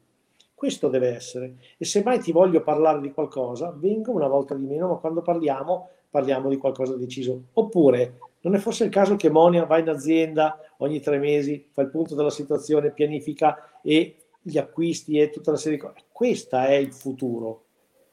[0.54, 1.56] Questo deve essere.
[1.76, 5.20] E se mai ti voglio parlare di qualcosa, vengo una volta di meno, ma quando
[5.20, 7.46] parliamo, parliamo di qualcosa deciso.
[7.54, 11.82] Oppure, non è forse il caso che Monia va in azienda ogni tre mesi, fa
[11.82, 16.04] il punto della situazione, pianifica e gli acquisti e tutta una serie di cose.
[16.12, 17.64] Questo è il futuro.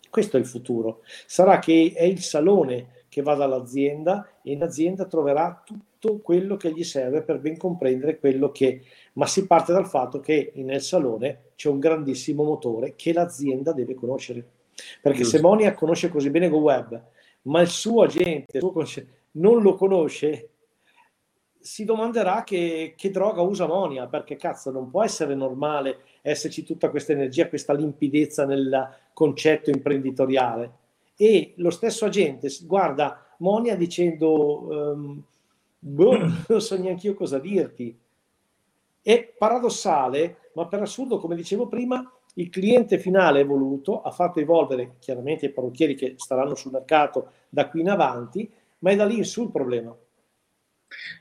[0.09, 1.01] Questo è il futuro.
[1.27, 6.71] Sarà che è il salone che va dall'azienda e in azienda troverà tutto quello che
[6.71, 8.81] gli serve per ben comprendere quello che...
[9.13, 13.93] Ma si parte dal fatto che nel salone c'è un grandissimo motore che l'azienda deve
[13.93, 14.43] conoscere.
[15.01, 15.37] Perché Giusto.
[15.37, 16.99] se Monia conosce così bene Go Web,
[17.43, 20.49] ma il suo agente il suo non lo conosce,
[21.59, 26.89] si domanderà che, che, droga usa Monia, perché cazzo non può essere normale esserci tutta
[26.89, 30.79] questa energia, questa limpidezza nel concetto imprenditoriale
[31.21, 35.23] e lo stesso agente guarda Monia dicendo um,
[35.77, 37.95] boh, non so neanche io cosa dirti.
[39.03, 44.95] È paradossale, ma per assurdo, come dicevo prima, il cliente finale evoluto ha fatto evolvere
[44.99, 49.17] chiaramente i parrucchieri che staranno sul mercato da qui in avanti, ma è da lì
[49.17, 49.95] in su il problema.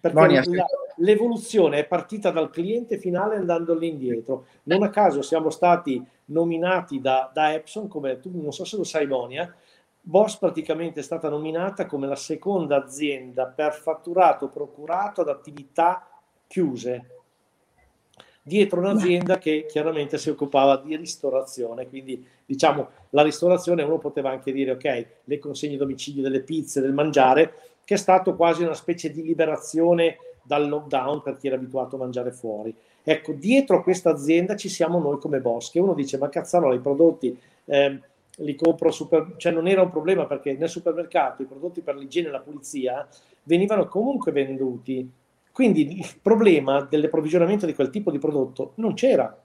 [0.00, 4.46] Perché Monia, la, l'evoluzione è partita dal cliente finale andando lì indietro.
[4.64, 8.84] Non a caso siamo stati nominati da, da Epson, come tu non so se lo
[8.84, 9.52] sai Monia,
[10.02, 16.08] Bosch praticamente è stata nominata come la seconda azienda per fatturato procurato ad attività
[16.46, 17.19] chiuse,
[18.42, 24.52] dietro un'azienda che chiaramente si occupava di ristorazione, quindi diciamo la ristorazione uno poteva anche
[24.52, 29.10] dire ok, le consegne domicilio delle pizze, del mangiare, che è stato quasi una specie
[29.10, 32.74] di liberazione dal lockdown per chi era abituato a mangiare fuori.
[33.02, 37.38] Ecco, dietro questa azienda ci siamo noi come che uno dice ma cazzarola, i prodotti...
[37.64, 38.00] Eh,
[38.40, 42.28] li compro super, cioè non era un problema perché nel supermercato i prodotti per l'igiene
[42.28, 43.06] e la pulizia
[43.44, 45.08] venivano comunque venduti.
[45.60, 49.38] Quindi il problema dell'approvvigionamento di quel tipo di prodotto non c'era.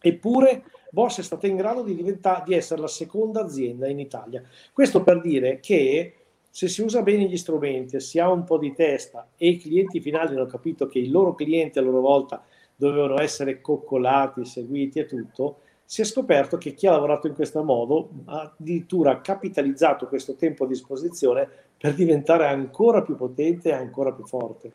[0.00, 4.40] Eppure Bosch è stata in grado di, di essere la seconda azienda in Italia.
[4.72, 6.14] Questo per dire che
[6.48, 10.00] se si usa bene gli strumenti, si ha un po' di testa e i clienti
[10.00, 12.44] finali hanno capito che i loro clienti a loro volta
[12.76, 17.64] dovevano essere coccolati, seguiti e tutto, si è scoperto che chi ha lavorato in questo
[17.64, 24.12] modo ha addirittura capitalizzato questo tempo a disposizione per diventare ancora più potente e ancora
[24.12, 24.74] più forte.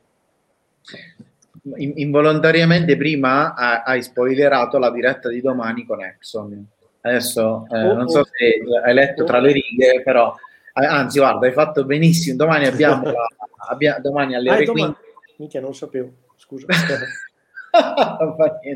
[1.75, 6.65] In, involontariamente prima hai spoilerato la diretta di domani con Exxon.
[7.01, 10.33] Adesso eh, oh, non so oh, se hai letto oh, tra le righe, però
[10.73, 12.35] anzi, guarda, hai fatto benissimo.
[12.35, 13.27] Domani abbiamo, la,
[13.69, 14.93] abbia, domani alle ah, ore domani...
[14.93, 15.35] 15.
[15.37, 16.11] Minchia, non sapevo.
[16.35, 16.65] Scusa.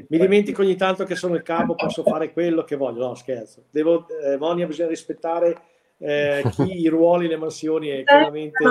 [0.07, 3.07] Mi dimentico ogni tanto che sono il capo, posso fare quello che voglio.
[3.07, 3.65] No, scherzo.
[3.69, 5.59] Devo, eh, Monia, bisogna rispettare
[6.01, 8.63] eh, chi i ruoli, le mansioni e chiaramente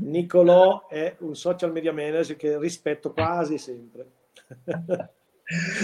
[0.00, 4.06] Nicolò è un social media manager che rispetto quasi sempre.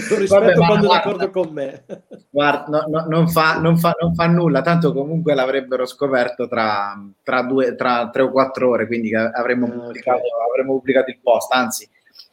[0.09, 1.83] Lo rispetto Vabbè, quando è d'accordo con me.
[2.29, 6.97] Guarda, no, no, non, fa, non, fa, non, fa, nulla, tanto comunque l'avrebbero scoperto tra,
[7.21, 11.51] tra, due, tra tre o quattro ore, quindi avremmo, ah, pubblicato, avremmo pubblicato il post,
[11.51, 11.87] anzi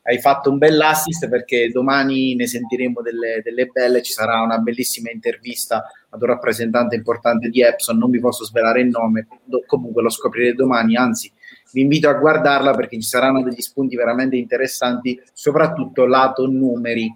[0.06, 4.58] hai fatto un bel assist perché domani ne sentiremo delle, delle, belle, ci sarà una
[4.58, 9.26] bellissima intervista ad un rappresentante importante di Epson, non vi posso svelare il nome,
[9.66, 11.32] comunque lo scoprirete domani, anzi
[11.72, 17.12] vi invito a guardarla perché ci saranno degli spunti veramente interessanti, soprattutto lato numeri.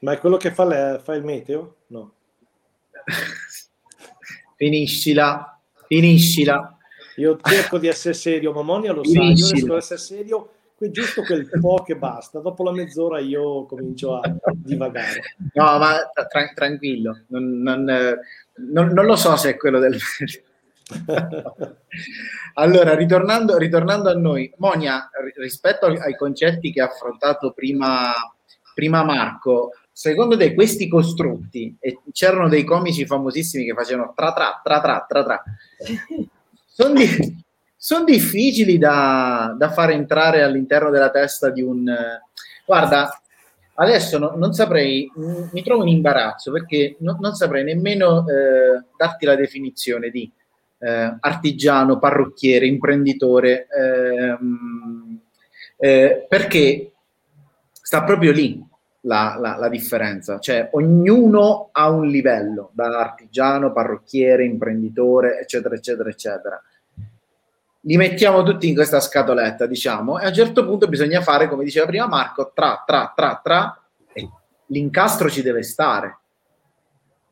[0.00, 1.76] Ma è quello che fa, le, fa il meteo?
[1.88, 2.12] No.
[4.56, 6.76] finiscila, finiscila.
[7.16, 10.50] Io cerco di essere serio, ma Monia lo sa, io riesco ad essere serio
[10.90, 12.40] giusto quel po' che basta.
[12.40, 14.22] Dopo la mezz'ora io comincio a
[14.54, 15.36] divagare.
[15.52, 19.96] No, ma tra- tranquillo, non, non, non, non, lo so se è quello del...
[22.54, 28.12] allora, ritornando, ritornando, a noi, Monia, rispetto ai concetti che ha affrontato prima,
[28.74, 34.60] prima Marco, secondo te questi costrutti, e c'erano dei comici famosissimi che facevano tra tra
[34.62, 35.42] tra tra tra tra,
[36.66, 37.44] sono di,
[37.84, 41.92] sono difficili da, da, far entrare all'interno della testa di un...
[42.64, 43.20] Guarda,
[43.74, 49.26] adesso no, non saprei, mi trovo in imbarazzo perché no, non saprei nemmeno eh, darti
[49.26, 50.30] la definizione di
[50.78, 55.18] eh, artigiano, parrucchiere, imprenditore, ehm,
[55.76, 56.92] eh, perché
[57.72, 58.64] sta proprio lì
[59.00, 66.08] la, la, la, differenza, cioè ognuno ha un livello, da artigiano, parrucchiere, imprenditore, eccetera, eccetera,
[66.08, 66.62] eccetera
[67.84, 71.64] li mettiamo tutti in questa scatoletta, diciamo, e a un certo punto bisogna fare, come
[71.64, 74.28] diceva prima Marco, tra, tra, tra, tra, e
[74.66, 76.18] l'incastro ci deve stare.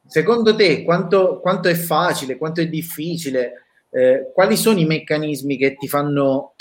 [0.06, 5.76] Secondo te quanto, quanto è facile, quanto è difficile, eh, quali sono i meccanismi che
[5.76, 6.54] ti fanno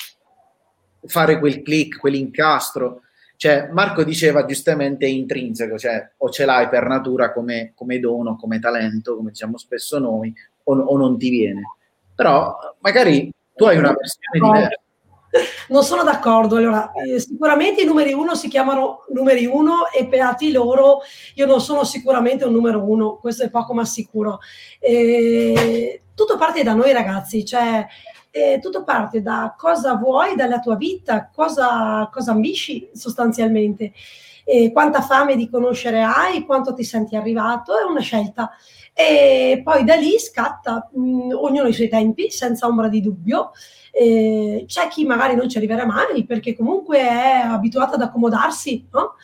[1.07, 3.01] fare quel click, quell'incastro?
[3.35, 8.35] Cioè, Marco diceva giustamente è intrinseco, cioè o ce l'hai per natura come, come dono,
[8.35, 10.31] come talento, come diciamo spesso noi,
[10.65, 11.75] o, o non ti viene.
[12.13, 14.81] Però magari tu hai una versione diversa.
[15.67, 16.55] Non sono d'accordo.
[16.55, 21.01] Allora, eh, sicuramente i numeri uno si chiamano numeri uno e beati loro,
[21.35, 24.39] io non sono sicuramente un numero uno, questo è poco ma sicuro.
[24.79, 27.85] Eh, tutto parte da noi ragazzi, cioè
[28.31, 33.91] eh, tutto parte da cosa vuoi dalla tua vita, cosa, cosa ambisci sostanzialmente,
[34.71, 38.51] quanta fame di conoscere hai, quanto ti senti arrivato, è una scelta
[38.99, 43.51] e poi da lì scatta mh, mm, ognuno i suoi tempi, senza ombra di dubbio.
[43.91, 49.15] Eh, c'è chi magari non ci arriverà mai perché comunque è abituato ad accomodarsi, no?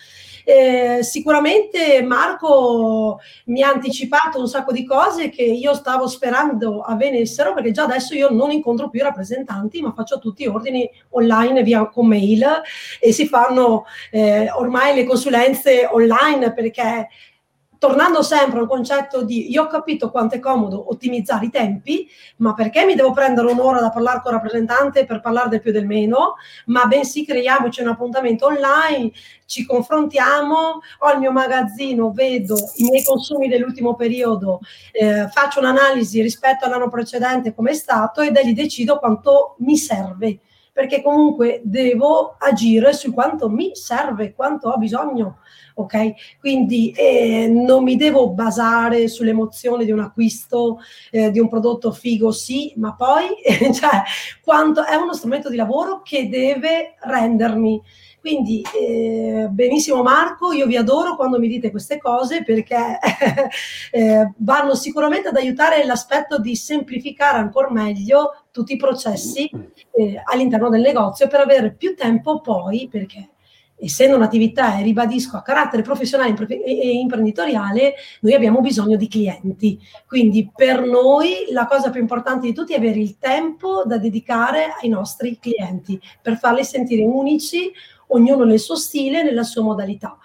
[0.48, 7.56] Eh, sicuramente Marco mi ha anticipato un sacco di cose che io stavo sperando avvenissero
[7.56, 11.64] perché già adesso io non incontro più i rappresentanti ma faccio tutti gli ordini online
[11.64, 12.46] via con mail
[13.00, 17.08] e si fanno eh, ormai le consulenze online perché
[17.86, 22.56] tornando sempre al concetto di io ho capito quanto è comodo ottimizzare i tempi, ma
[22.56, 25.74] perché mi devo prendere un'ora da parlare con il rappresentante per parlare del più e
[25.74, 26.34] del meno,
[26.66, 29.12] ma bensì creiamoci un appuntamento online,
[29.46, 30.56] ci confrontiamo,
[30.98, 36.90] ho il mio magazzino, vedo i miei consumi dell'ultimo periodo, eh, faccio un'analisi rispetto all'anno
[36.90, 40.40] precedente come è stato e da lì decido quanto mi serve
[40.76, 45.38] perché comunque devo agire su quanto mi serve, quanto ho bisogno
[45.76, 46.38] ok?
[46.40, 50.80] Quindi eh, non mi devo basare sull'emozione di un acquisto
[51.12, 53.28] eh, di un prodotto figo, sì, ma poi
[53.74, 54.04] cioè,
[54.42, 57.82] quanto è uno strumento di lavoro che deve rendermi.
[58.26, 62.98] Quindi eh, benissimo Marco, io vi adoro quando mi dite queste cose perché
[63.92, 69.48] eh, vanno sicuramente ad aiutare l'aspetto di semplificare ancora meglio tutti i processi
[69.92, 73.30] eh, all'interno del negozio per avere più tempo poi, perché
[73.78, 79.80] essendo un'attività, e ribadisco, a carattere professionale e imprenditoriale, noi abbiamo bisogno di clienti.
[80.08, 84.74] Quindi per noi la cosa più importante di tutti è avere il tempo da dedicare
[84.82, 87.72] ai nostri clienti per farli sentire unici,
[88.08, 90.18] ognuno nel suo stile, nella sua modalità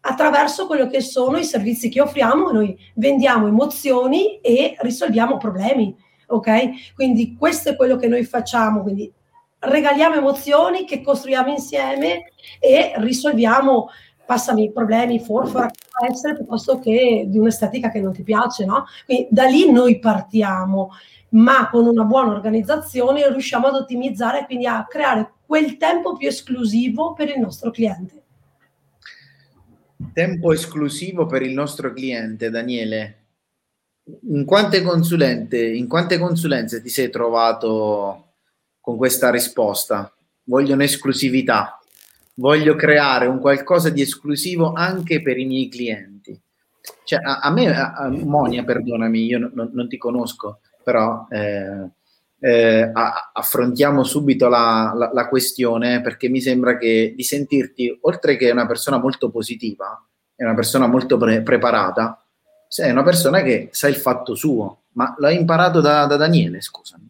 [0.00, 5.94] attraverso quello che sono i servizi che offriamo, noi vendiamo emozioni e risolviamo problemi,
[6.28, 6.94] ok?
[6.94, 9.12] Quindi questo è quello che noi facciamo, quindi
[9.58, 13.90] regaliamo emozioni che costruiamo insieme e risolviamo
[14.24, 15.68] passami problemi, forfora,
[16.08, 18.84] essere piuttosto che di un'estetica che non ti piace, no?
[19.04, 20.92] Quindi da lì noi partiamo,
[21.30, 27.12] ma con una buona organizzazione riusciamo ad ottimizzare, quindi a creare quel tempo più esclusivo
[27.12, 28.22] per il nostro cliente.
[30.12, 33.16] Tempo esclusivo per il nostro cliente, Daniele.
[34.28, 38.34] in quante, in quante consulenze ti sei trovato
[38.80, 40.14] con questa risposta?
[40.44, 41.80] Voglio un'esclusività,
[42.34, 46.40] voglio creare un qualcosa di esclusivo anche per i miei clienti.
[47.02, 51.88] Cioè, a, a me, a, a Monia, perdonami, io non, non ti conosco, però eh,
[52.40, 52.90] eh,
[53.32, 58.66] affrontiamo subito la, la, la, questione perché mi sembra che di sentirti, oltre che una
[58.66, 60.02] persona molto positiva,
[60.34, 62.24] è una persona molto pre- preparata,
[62.66, 67.08] sei una persona che sa il fatto suo, ma l'hai imparato da, da Daniele, scusami.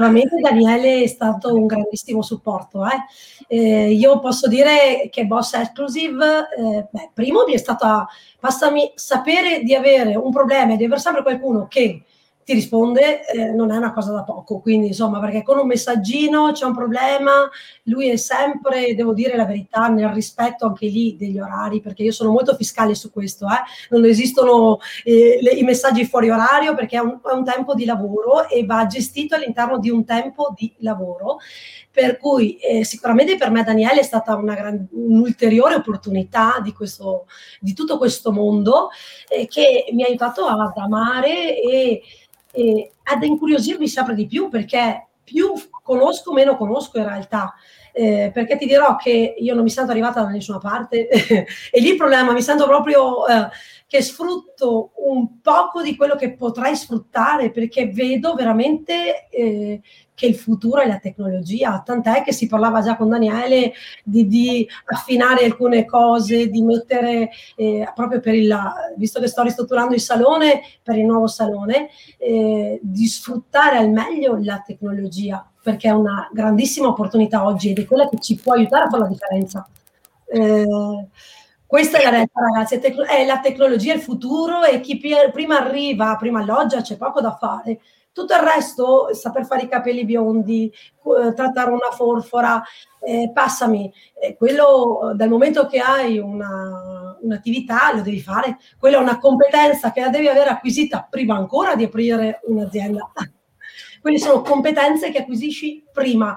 [0.00, 2.84] Sicuramente Daniele è stato un grandissimo supporto.
[2.86, 3.56] Eh?
[3.56, 8.06] Eh, io posso dire che Boss Exclusive, eh, beh, primo mi è stata,
[8.38, 12.04] passami, sapere di avere un problema e di aver sempre qualcuno che
[12.48, 16.52] ti risponde eh, non è una cosa da poco, quindi insomma perché con un messaggino
[16.52, 17.46] c'è un problema,
[17.82, 22.10] lui è sempre, devo dire la verità, nel rispetto anche lì degli orari, perché io
[22.10, 23.60] sono molto fiscale su questo, eh.
[23.90, 27.84] non esistono eh, le, i messaggi fuori orario perché è un, è un tempo di
[27.84, 31.40] lavoro e va gestito all'interno di un tempo di lavoro
[31.90, 37.26] per cui eh, sicuramente per me Daniele è stata una gran, un'ulteriore opportunità di, questo,
[37.60, 38.88] di tutto questo mondo
[39.28, 42.00] eh, che mi ha aiutato ad amare e
[42.52, 47.54] eh, ad incuriosirmi sempre di più perché più conosco, meno conosco in realtà.
[47.92, 51.90] Eh, perché ti dirò che io non mi sento arrivata da nessuna parte e lì
[51.90, 53.48] il problema, mi sento proprio eh,
[53.86, 59.80] che sfrutto un poco di quello che potrei sfruttare perché vedo veramente eh,
[60.18, 64.68] che il futuro è la tecnologia, tant'è che si parlava già con Daniele di, di
[64.86, 68.52] affinare alcune cose, di mettere eh, proprio per il,
[68.96, 74.36] visto che sto ristrutturando il salone, per il nuovo salone, eh, di sfruttare al meglio
[74.42, 78.86] la tecnologia, perché è una grandissima opportunità oggi ed è quella che ci può aiutare
[78.86, 79.68] a fare la differenza.
[80.26, 80.66] Eh,
[81.64, 86.16] questa è la realtà, ragazzi, è, è la tecnologia, il futuro e chi prima arriva,
[86.16, 87.78] prima alloggia, c'è poco da fare.
[88.18, 92.60] Tutto il resto, saper fare i capelli biondi, eh, trattare una forfora,
[93.00, 99.00] eh, passami, eh, quello dal momento che hai una, un'attività lo devi fare, quella è
[99.00, 103.08] una competenza che la devi avere acquisita prima ancora di aprire un'azienda.
[104.02, 106.36] Quelle sono competenze che acquisisci prima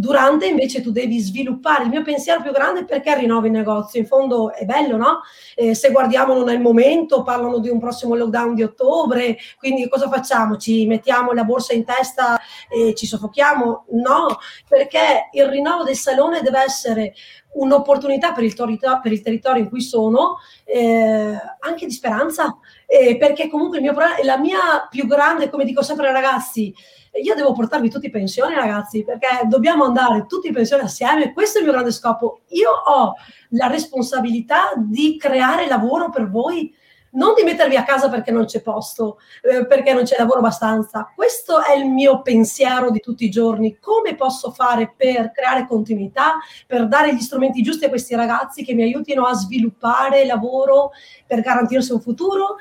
[0.00, 1.82] Durante invece tu devi sviluppare.
[1.82, 4.00] Il mio pensiero più grande perché rinnovi il negozio.
[4.00, 5.20] In fondo è bello, no?
[5.54, 9.86] Eh, se guardiamo non è il momento, parlano di un prossimo lockdown di ottobre, quindi
[9.90, 10.56] cosa facciamo?
[10.56, 13.84] Ci mettiamo la borsa in testa e ci soffochiamo?
[13.90, 17.12] No, perché il rinnovo del salone deve essere
[17.52, 23.18] un'opportunità per il, territorio, per il territorio in cui sono, eh, anche di speranza, eh,
[23.18, 26.72] perché comunque il mio la mia più grande, come dico sempre ai ragazzi,
[27.12, 31.32] io devo portarvi tutti in pensione, ragazzi, perché dobbiamo andare tutti in pensione assieme.
[31.32, 32.42] Questo è il mio grande scopo.
[32.48, 33.14] Io ho
[33.50, 36.72] la responsabilità di creare lavoro per voi,
[37.12, 41.10] non di mettervi a casa perché non c'è posto, eh, perché non c'è lavoro abbastanza.
[41.12, 43.78] Questo è il mio pensiero di tutti i giorni.
[43.80, 48.74] Come posso fare per creare continuità, per dare gli strumenti giusti a questi ragazzi che
[48.74, 50.92] mi aiutino a sviluppare lavoro,
[51.26, 52.56] per garantirsi un futuro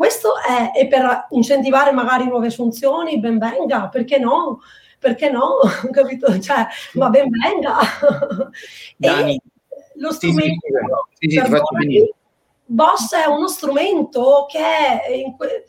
[0.00, 4.62] questo è, è per incentivare magari nuove assunzioni, ben venga, perché no?
[4.98, 5.58] Perché no?
[5.92, 6.40] Capito?
[6.40, 7.76] Cioè, ma ben venga.
[8.96, 9.38] Dani,
[9.96, 12.12] lo strumento sì, sì, sì,
[12.64, 15.66] Boss è uno strumento che è in que-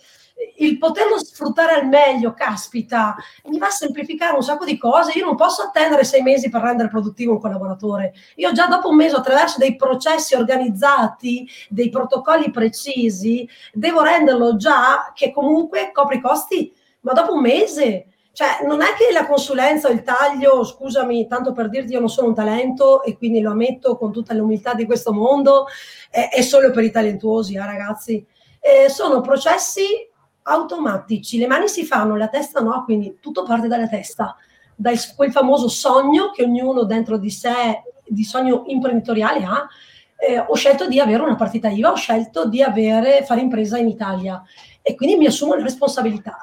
[0.58, 3.16] il poterlo sfruttare al meglio, caspita,
[3.46, 5.18] mi va a semplificare un sacco di cose.
[5.18, 8.14] Io non posso attendere sei mesi per rendere produttivo un collaboratore.
[8.36, 15.12] Io già dopo un mese, attraverso dei processi organizzati, dei protocolli precisi, devo renderlo già
[15.14, 18.06] che comunque copre i costi, ma dopo un mese.
[18.34, 22.10] Cioè, non è che la consulenza o il taglio, scusami, tanto per dirti io non
[22.10, 25.66] sono un talento e quindi lo ammetto con tutta l'umiltà di questo mondo,
[26.10, 28.26] è, è solo per i talentuosi, eh, ragazzi.
[28.62, 30.10] Eh, sono processi
[30.44, 34.36] automatici, le mani si fanno, la testa no, quindi tutto parte dalla testa,
[34.76, 39.68] da quel famoso sogno che ognuno dentro di sé, di sogno imprenditoriale ha.
[40.16, 43.88] Eh, ho scelto di avere una partita IVA, ho scelto di avere, fare impresa in
[43.88, 44.44] Italia
[44.82, 46.38] e quindi mi assumo le responsabilità.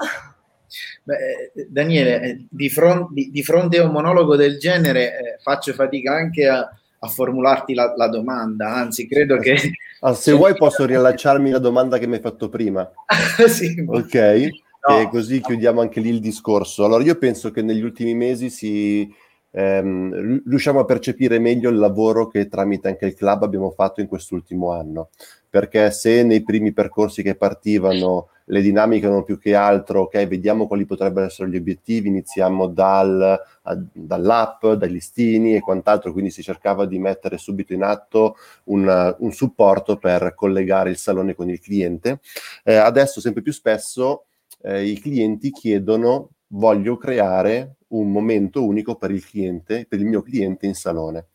[1.04, 5.72] Beh, Daniele, eh, di, front, di, di, fronte a un monologo del genere eh, faccio
[5.72, 6.68] fatica anche a,
[7.00, 9.72] a formularti la, la, domanda, anzi credo che...
[10.00, 12.90] Ah, se vuoi posso riallacciarmi la domanda che mi hai fatto prima.
[13.48, 14.14] sì, ok,
[14.88, 14.98] no.
[14.98, 16.84] e così chiudiamo anche lì il discorso.
[16.84, 19.08] Allora io penso che negli ultimi mesi si,
[19.52, 24.08] ehm, riusciamo a percepire meglio il lavoro che tramite anche il club abbiamo fatto in
[24.08, 25.10] quest'ultimo anno,
[25.48, 30.66] perché se nei primi percorsi che partivano le dinamiche erano più che altro, ok, vediamo
[30.66, 36.42] quali potrebbero essere gli obiettivi, iniziamo dal, a, dall'app, dai listini e quant'altro, quindi si
[36.42, 41.60] cercava di mettere subito in atto un, un supporto per collegare il salone con il
[41.60, 42.20] cliente.
[42.64, 44.24] Eh, adesso sempre più spesso
[44.62, 50.22] eh, i clienti chiedono voglio creare un momento unico per il cliente, per il mio
[50.22, 51.26] cliente in salone.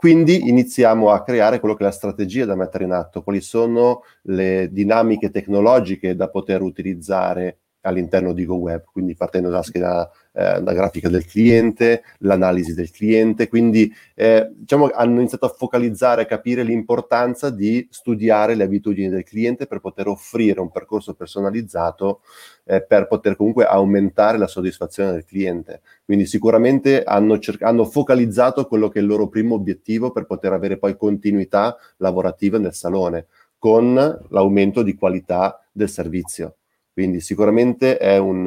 [0.00, 4.00] Quindi iniziamo a creare quello che è la strategia da mettere in atto, quali sono
[4.22, 10.72] le dinamiche tecnologiche da poter utilizzare all'interno di GoWeb, quindi partendo dalla scheda eh, la
[10.72, 16.62] grafica del cliente, l'analisi del cliente, quindi eh, diciamo, hanno iniziato a focalizzare, a capire
[16.62, 22.20] l'importanza di studiare le abitudini del cliente per poter offrire un percorso personalizzato
[22.64, 25.80] eh, per poter comunque aumentare la soddisfazione del cliente.
[26.04, 30.52] Quindi sicuramente hanno, cer- hanno focalizzato quello che è il loro primo obiettivo per poter
[30.52, 33.26] avere poi continuità lavorativa nel salone
[33.58, 33.94] con
[34.30, 36.54] l'aumento di qualità del servizio.
[36.92, 38.46] Quindi sicuramente è un,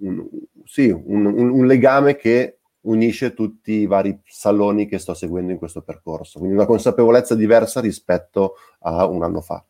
[0.00, 0.28] un,
[0.64, 5.82] sì, un, un, legame che unisce tutti i vari saloni che sto seguendo in questo
[5.82, 6.38] percorso.
[6.38, 9.64] Quindi una consapevolezza diversa rispetto a un anno fa.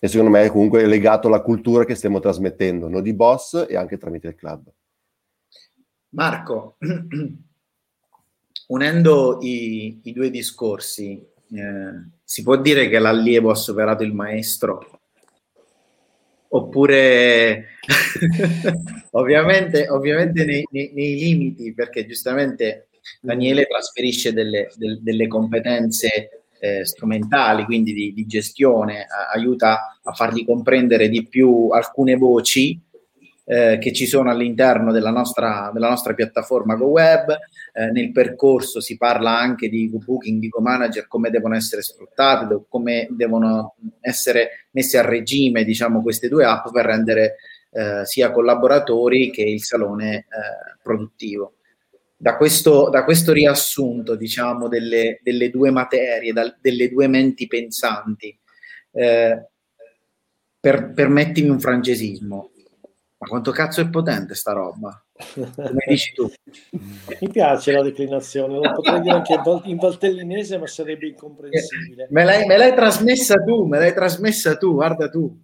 [0.00, 3.76] E secondo me è comunque legato alla cultura che stiamo trasmettendo, noi di Boss e
[3.76, 4.72] anche tramite il club.
[6.10, 6.76] Marco,
[8.68, 14.97] unendo i, i due discorsi, eh, si può dire che l'allievo ha superato il maestro?
[16.48, 17.66] Oppure
[19.12, 22.88] ovviamente, ovviamente nei, nei, nei, limiti, perché giustamente
[23.20, 30.12] Daniele trasferisce delle, del, delle competenze eh, strumentali, quindi di, di gestione, a, aiuta a
[30.12, 32.80] fargli comprendere di più alcune voci
[33.50, 37.38] eh, che ci sono all'interno della nostra, della nostra piattaforma GoWeb.
[37.72, 43.08] Eh, nel percorso si parla anche di booking, di co-manager, come devono essere sfruttate, come
[43.10, 47.36] devono essere messe a regime diciamo, queste due app per rendere
[47.70, 50.26] eh, sia collaboratori che il salone eh,
[50.82, 51.54] produttivo.
[52.14, 58.36] Da questo, da questo, riassunto diciamo, delle, delle due materie, da, delle due menti pensanti,
[58.90, 59.46] eh,
[60.60, 62.50] per, permettimi un francesismo,
[63.18, 65.04] ma quanto cazzo è potente sta roba?
[65.34, 66.30] Come dici tu?
[67.20, 72.06] Mi piace la declinazione, lo potrei dire anche in valtellinese, ma sarebbe incomprensibile.
[72.10, 75.36] Me l'hai, me l'hai trasmessa tu, me l'hai trasmessa tu, guarda tu.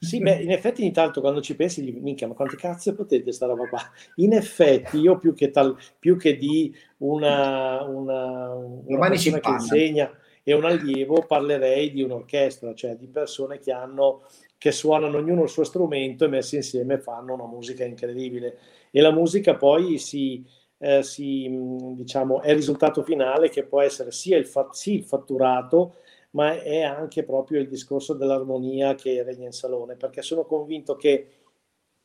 [0.00, 3.46] Sì, beh, in effetti intanto quando ci pensi, minchia, ma quante cazzo è potente sta
[3.46, 3.80] roba qua?
[4.16, 10.10] In effetti io più che, tal, più che di una, una, una persona che insegna
[10.42, 14.26] e un allievo parlerei di un'orchestra, cioè di persone che hanno
[14.58, 18.58] che suonano ognuno il suo strumento e messi insieme fanno una musica incredibile.
[18.90, 20.44] E la musica poi si,
[20.78, 25.04] eh, si, diciamo, è il risultato finale che può essere sia il, fa- sì, il
[25.04, 25.96] fatturato,
[26.30, 31.28] ma è anche proprio il discorso dell'armonia che regna in salone, perché sono convinto che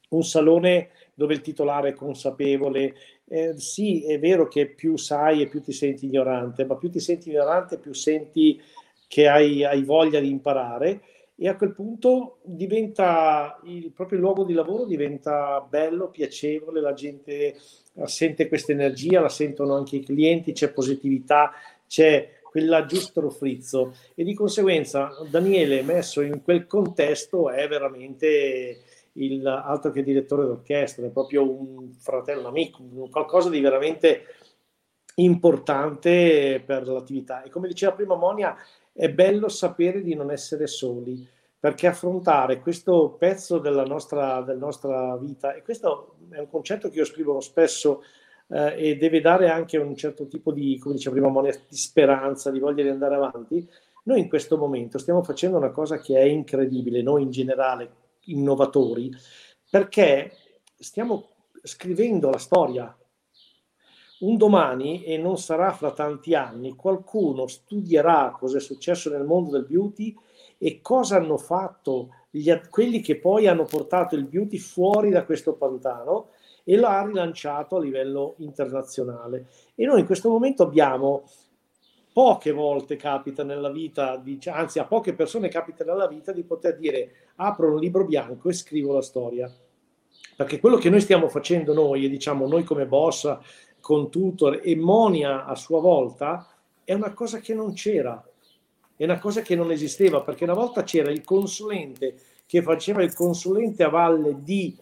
[0.09, 2.95] un salone dove il titolare è consapevole,
[3.25, 6.99] eh, sì, è vero che più sai e più ti senti ignorante, ma più ti
[6.99, 8.59] senti ignorante, più senti
[9.07, 11.01] che hai, hai voglia di imparare
[11.41, 17.55] e a quel punto diventa il proprio luogo di lavoro diventa bello, piacevole, la gente
[18.03, 21.51] sente questa energia, la sentono anche i clienti, c'è positività,
[21.87, 28.81] c'è quella giusto frizzo e di conseguenza Daniele messo in quel contesto è veramente
[29.13, 34.23] il altro che direttore d'orchestra, è proprio un fratello, un amico, qualcosa di veramente
[35.15, 37.43] importante per l'attività.
[37.43, 38.55] E come diceva prima Monia,
[38.99, 41.25] è bello sapere di non essere soli,
[41.57, 46.97] perché affrontare questo pezzo della nostra, della nostra vita, e questo è un concetto che
[46.97, 48.03] io scrivo spesso
[48.49, 52.51] eh, e deve dare anche un certo tipo di, come diceva prima Monia, di speranza,
[52.51, 53.65] di voglia di andare avanti,
[54.03, 57.89] noi in questo momento stiamo facendo una cosa che è incredibile, noi in generale,
[58.25, 59.09] innovatori,
[59.69, 60.33] perché
[60.77, 61.29] stiamo
[61.63, 62.93] scrivendo la storia
[64.19, 69.51] un domani, e non sarà fra tanti anni, qualcuno studierà cosa è successo nel mondo
[69.51, 70.13] del beauty
[70.57, 75.53] e cosa hanno fatto gli, quelli che poi hanno portato il beauty fuori da questo
[75.53, 76.29] pantano
[76.63, 79.47] e l'ha rilanciato a livello internazionale.
[79.73, 81.23] E noi in questo momento abbiamo
[82.11, 87.11] poche volte capita nella vita, anzi a poche persone capita nella vita di poter dire
[87.37, 89.51] apro un libro bianco e scrivo la storia.
[90.35, 93.37] Perché quello che noi stiamo facendo noi, e diciamo noi come boss,
[93.79, 96.47] con tutor e Monia a sua volta,
[96.83, 98.23] è una cosa che non c'era,
[98.95, 102.15] è una cosa che non esisteva, perché una volta c'era il consulente
[102.45, 104.75] che faceva il consulente a valle di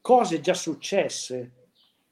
[0.00, 1.52] cose già successe.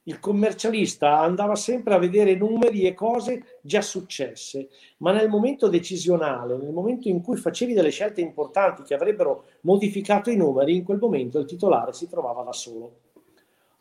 [0.05, 6.57] il commercialista andava sempre a vedere numeri e cose già successe, ma nel momento decisionale,
[6.57, 10.99] nel momento in cui facevi delle scelte importanti che avrebbero modificato i numeri, in quel
[10.99, 13.10] momento il titolare si trovava da solo.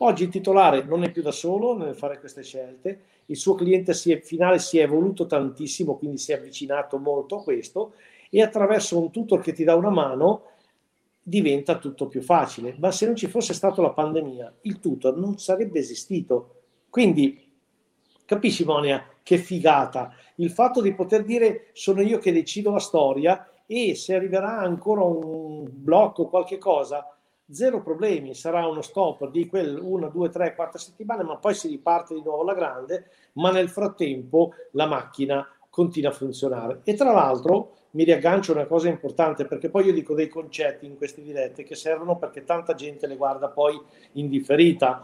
[0.01, 3.93] Oggi il titolare non è più da solo nel fare queste scelte, il suo cliente
[3.93, 7.93] si è, finale si è evoluto tantissimo, quindi si è avvicinato molto a questo
[8.29, 10.43] e attraverso un tutor che ti dà una mano
[11.21, 12.75] diventa tutto più facile.
[12.79, 16.61] Ma se non ci fosse stata la pandemia, il tutor non sarebbe esistito.
[16.89, 17.51] Quindi,
[18.23, 23.51] capisci Monia, che figata il fatto di poter dire sono io che decido la storia
[23.65, 27.18] e se arriverà ancora un blocco, qualche cosa,
[27.51, 31.67] zero problemi, sarà uno stop di quel 1, 2, 3, 4 settimane, ma poi si
[31.67, 36.81] riparte di nuovo alla grande, ma nel frattempo la macchina continua a funzionare.
[36.83, 40.85] E tra l'altro mi riaggancio a una cosa importante perché poi io dico dei concetti
[40.85, 43.79] in queste dirette che servono perché tanta gente le guarda poi
[44.13, 45.03] indifferita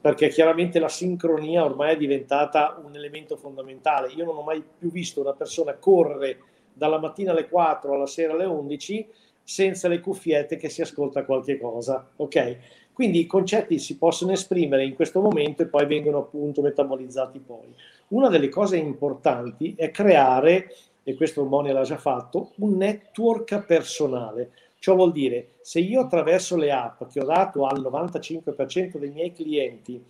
[0.00, 4.12] perché chiaramente la sincronia ormai è diventata un elemento fondamentale.
[4.12, 6.38] Io non ho mai più visto una persona correre
[6.72, 9.08] dalla mattina alle 4 alla sera alle 11
[9.48, 12.56] senza le cuffiette che si ascolta qualche cosa, ok?
[12.92, 17.72] Quindi i concetti si possono esprimere in questo momento e poi vengono appunto metabolizzati poi.
[18.08, 24.50] Una delle cose importanti è creare e questo Monia l'ha già fatto, un network personale.
[24.78, 29.32] Ciò vuol dire, se io attraverso le app che ho dato al 95% dei miei
[29.32, 30.04] clienti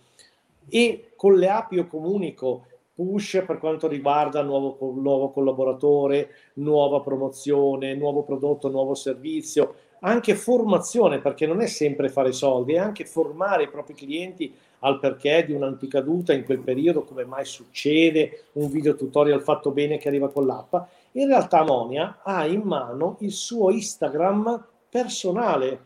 [0.67, 2.65] e con le app io comunico
[2.99, 11.19] push per quanto riguarda nuovo, nuovo collaboratore, nuova promozione, nuovo prodotto, nuovo servizio, anche formazione,
[11.19, 15.53] perché non è sempre fare soldi, è anche formare i propri clienti al perché di
[15.53, 20.45] un'anticaduta in quel periodo, come mai succede, un video tutorial fatto bene che arriva con
[20.45, 20.75] l'app.
[21.13, 25.85] In realtà Monia ha in mano il suo Instagram personale,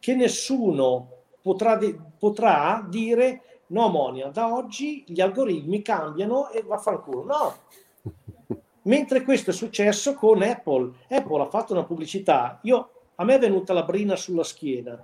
[0.00, 1.08] che nessuno
[1.40, 1.78] potrà,
[2.18, 7.24] potrà dire no Monia, da oggi gli algoritmi cambiano e vaffanculo.
[7.24, 7.54] No,
[8.82, 10.92] mentre questo è successo con Apple.
[11.08, 15.02] Apple ha fatto una pubblicità, io, a me è venuta la brina sulla schiena,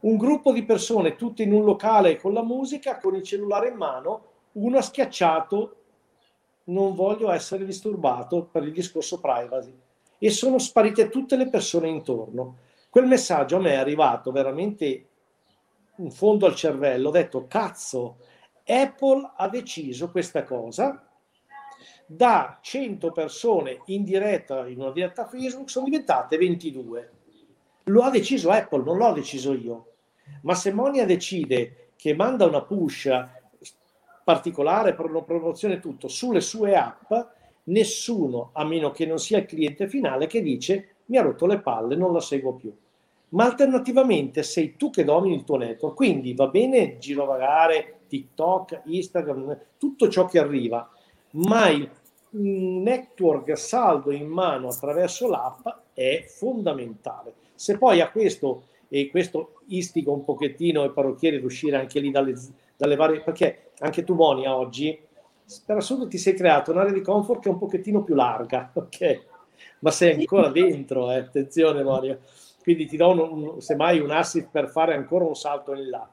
[0.00, 3.76] un gruppo di persone tutte in un locale con la musica, con il cellulare in
[3.76, 4.22] mano,
[4.52, 5.76] uno ha schiacciato
[6.66, 9.72] non voglio essere disturbato per il discorso privacy
[10.18, 12.58] e sono sparite tutte le persone intorno.
[12.88, 15.05] Quel messaggio a me è arrivato veramente
[15.96, 18.18] in fondo al cervello, ho detto cazzo,
[18.66, 21.08] Apple ha deciso questa cosa,
[22.06, 27.12] da 100 persone in diretta, in una diretta Facebook, sono diventate 22.
[27.84, 29.92] Lo ha deciso Apple, non l'ho deciso io.
[30.42, 33.08] Ma se Monia decide che manda una push
[34.24, 37.12] particolare, per una promozione tutto, sulle sue app,
[37.64, 41.60] nessuno, a meno che non sia il cliente finale, che dice mi ha rotto le
[41.60, 42.76] palle, non la seguo più.
[43.30, 49.58] Ma alternativamente sei tu che domini il tuo network, quindi va bene girovagare TikTok, Instagram,
[49.78, 50.88] tutto ciò che arriva,
[51.32, 51.90] ma il
[52.30, 57.34] network saldo in mano attraverso l'app è fondamentale.
[57.54, 62.10] Se poi a questo, e questo istiga un pochettino i parrucchieri ad uscire anche lì
[62.10, 62.34] dalle,
[62.76, 63.22] dalle varie...
[63.22, 64.98] perché anche tu Monia oggi,
[65.64, 69.24] per assurdo ti sei creato un'area di comfort che è un pochettino più larga, ok?
[69.80, 71.16] Ma sei ancora dentro, eh?
[71.16, 72.18] attenzione Monia.
[72.66, 76.04] Quindi ti do un, un, semmai un assist per fare ancora un salto in là.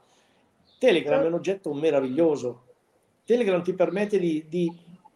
[0.77, 2.61] Telegram è un oggetto meraviglioso.
[3.25, 4.71] Telegram ti permette di, di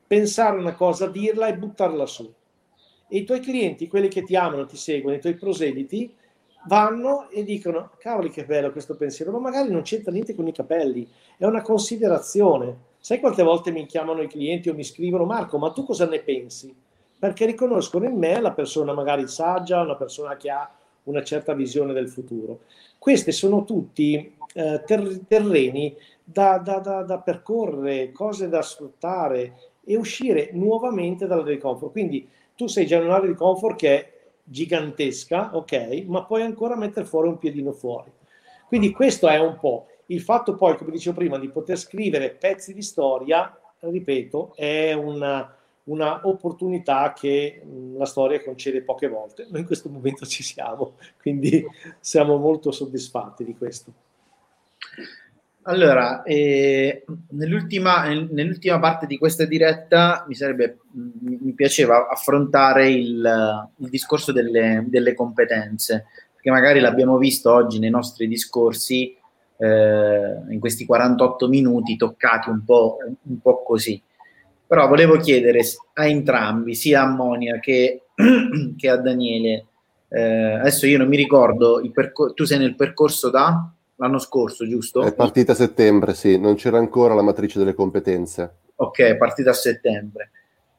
[0.07, 2.33] pensare una cosa, dirla e buttarla su.
[3.07, 6.11] E i tuoi clienti, quelli che ti amano, ti seguono, i tuoi proseliti,
[6.65, 10.51] vanno e dicono cavoli che bello questo pensiero, ma magari non c'entra niente con i
[10.51, 11.07] capelli,
[11.37, 12.77] è una considerazione.
[12.97, 16.17] Sai quante volte mi chiamano i clienti o mi scrivono Marco, ma tu cosa ne
[16.17, 16.75] pensi?
[17.19, 20.71] Perché riconoscono in me la persona magari saggia, una persona che ha
[21.07, 22.61] una certa visione del futuro.
[22.97, 29.53] Questi sono tutti eh, ter- terreni da, da, da, da, percorrere, cose da sfruttare
[29.83, 31.91] e uscire nuovamente dall'area di comfort.
[31.91, 34.11] Quindi tu sei già in un'area di comfort che è
[34.43, 38.11] gigantesca, ok, ma puoi ancora mettere fuori un piedino fuori.
[38.67, 42.73] Quindi questo è un po' il fatto poi, come dicevo prima, di poter scrivere pezzi
[42.73, 45.53] di storia, ripeto, è una,
[45.87, 47.61] una opportunità che
[47.95, 49.47] la storia concede poche volte.
[49.49, 51.65] Noi in questo momento ci siamo, quindi
[51.99, 53.93] siamo molto soddisfatti di questo.
[55.63, 63.89] Allora, eh, nell'ultima, nell'ultima, parte di questa diretta mi, sarebbe, mi piaceva affrontare il, il
[63.89, 69.13] discorso delle, delle, competenze, perché magari l'abbiamo visto oggi nei nostri discorsi,
[69.57, 74.01] eh, in questi 48 minuti toccati un po', un po' così.
[74.67, 75.61] Però volevo chiedere
[75.93, 78.03] a entrambi, sia a Monia che,
[78.77, 79.65] che a Daniele,
[80.09, 85.03] eh, adesso io non mi ricordo, percor- tu sei nel percorso da l'anno scorso, giusto?
[85.03, 88.55] È partita a settembre, sì, non c'era ancora la matrice delle competenze.
[88.75, 90.31] Ok, è partita a settembre.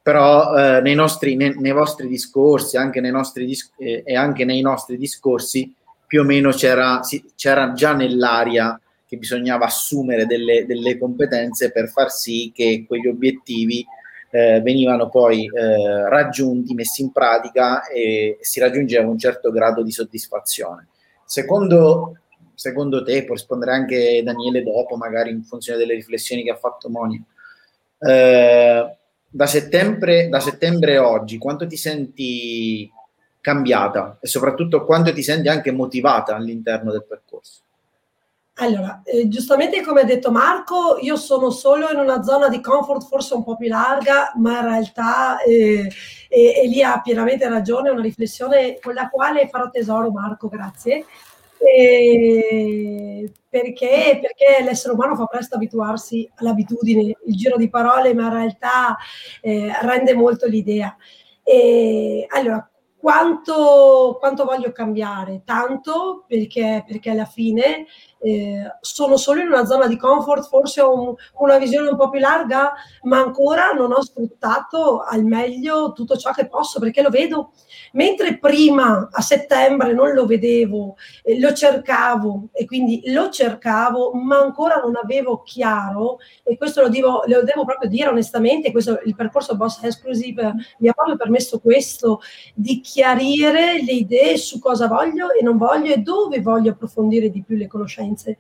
[0.03, 4.45] Però eh, nei, nostri, nei, nei, vostri discorsi anche nei nostri dis- eh, e anche
[4.45, 5.75] nei nostri discorsi
[6.07, 11.89] più o meno c'era, sì, c'era già nell'aria che bisognava assumere delle, delle, competenze per
[11.89, 13.85] far sì che quegli obiettivi
[14.31, 19.91] eh, venivano poi eh, raggiunti, messi in pratica e si raggiungeva un certo grado di
[19.91, 20.89] soddisfazione.
[21.25, 22.19] Secondo,
[22.55, 26.91] secondo te, può rispondere anche Daniele dopo, magari in funzione delle riflessioni che ha fatto
[26.91, 27.23] Monia,
[28.01, 28.97] eh,
[29.27, 32.93] da, settembre, da settembre a oggi, quanto ti senti
[33.41, 37.63] cambiata e soprattutto quanto ti senti anche motivata all'interno del percorso?
[38.61, 43.07] Allora, eh, giustamente come ha detto Marco, io sono solo in una zona di comfort
[43.07, 45.89] forse un po' più larga, ma in realtà, eh,
[46.29, 51.05] e, e ha pienamente ragione, è una riflessione con la quale farò tesoro Marco, grazie,
[51.57, 58.33] e perché, perché l'essere umano fa presto abituarsi all'abitudine, il giro di parole, ma in
[58.33, 58.97] realtà
[59.41, 60.97] eh, rende molto l'idea.
[61.45, 65.43] E, allora, quanto, quanto, voglio cambiare?
[65.45, 67.87] Tanto perché, perché alla fine
[68.21, 72.11] eh, sono solo in una zona di comfort, forse ho un, una visione un po'
[72.11, 77.11] più larga, ma ancora non ho sfruttato al meglio tutto ciò che posso perché lo
[77.11, 77.53] vedo.
[77.93, 84.39] Mentre prima a settembre non lo vedevo, eh, lo cercavo e quindi lo cercavo, ma
[84.39, 89.15] ancora non avevo chiaro, e questo lo devo, lo devo proprio dire onestamente, questo, il
[89.15, 92.21] percorso Boss Exclusive mi ha proprio permesso questo,
[92.55, 97.43] di chiarire le idee su cosa voglio e non voglio e dove voglio approfondire di
[97.43, 98.39] più le conoscenze preferenze,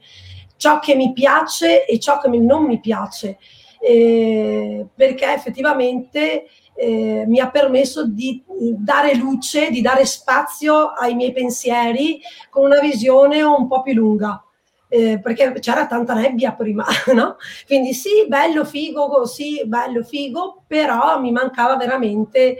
[0.56, 3.38] ciò che mi piace e ciò che non mi piace,
[3.80, 8.42] eh, perché effettivamente eh, mi ha permesso di
[8.76, 14.42] dare luce, di dare spazio ai miei pensieri con una visione un po' più lunga.
[14.90, 17.36] Eh, perché c'era tanta nebbia prima, no?
[17.66, 22.58] Quindi sì, bello, figo, sì, bello, figo, però mi mancava veramente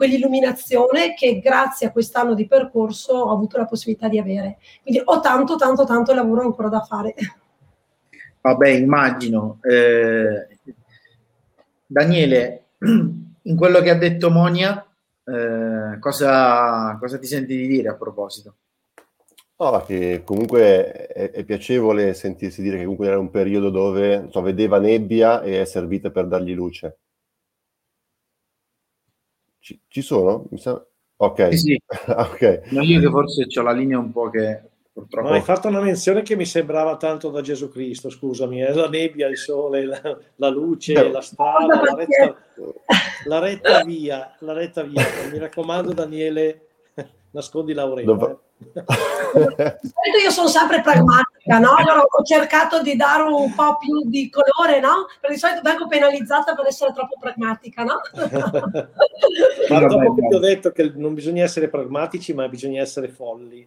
[0.00, 4.56] quell'illuminazione che grazie a quest'anno di percorso ho avuto la possibilità di avere.
[4.80, 7.14] Quindi ho tanto, tanto, tanto lavoro ancora da fare.
[8.40, 9.58] Vabbè, immagino.
[9.60, 10.56] Eh,
[11.84, 12.68] Daniele,
[13.42, 14.82] in quello che ha detto Monia,
[15.22, 18.54] eh, cosa, cosa, ti senti di dire a proposito?
[19.56, 24.40] Oh, che comunque è, è, piacevole sentirsi dire che comunque era un periodo dove so,
[24.40, 27.00] vedeva nebbia e è servita per dargli luce.
[29.60, 30.46] Ci, ci sono?
[30.50, 30.84] Mi sa...
[31.16, 31.48] Ok.
[31.52, 31.82] Sì, sì.
[32.10, 32.60] okay.
[32.70, 35.28] No, io che forse ho la linea un po' che purtroppo...
[35.28, 38.72] No, hai fatto una menzione che mi sembrava tanto da Gesù Cristo, scusami, eh?
[38.72, 40.00] la nebbia, il sole, la,
[40.36, 41.10] la luce, Beh.
[41.10, 42.36] la strada, la retta,
[43.26, 45.02] la retta via, la retta via.
[45.30, 46.66] Mi raccomando Daniele,
[47.32, 48.12] nascondi Lauretta.
[48.12, 48.48] Dov- eh
[50.22, 51.74] io sono sempre pragmatica, no?
[51.76, 55.06] Allora ho cercato di dare un po' più di colore, no?
[55.20, 58.00] Per di solito vengo penalizzata per essere troppo pragmatica, no?
[59.70, 63.66] ma dopo che ti ho detto che non bisogna essere pragmatici, ma bisogna essere folli.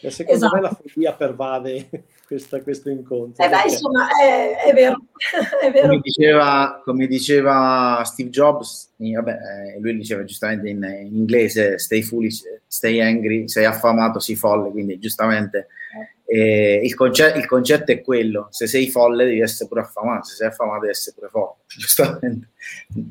[0.00, 0.54] E secondo esatto.
[0.56, 1.88] me la follia pervade
[2.26, 3.44] questa, questo incontro.
[3.44, 4.96] Eh beh, insomma, è, è, vero.
[5.62, 5.88] è, vero.
[5.88, 9.32] Come, diceva, come diceva Steve Jobs, vabbè,
[9.76, 14.70] eh, lui diceva giustamente in, in, inglese, stay foolish, stay angry, sei affamato, sei folle,
[14.70, 15.68] quindi giustamente
[16.28, 20.34] eh, il, concetto, il, concetto è quello, se sei folle devi essere pure affamato, se
[20.34, 22.48] sei affamato devi essere pure folle, giustamente.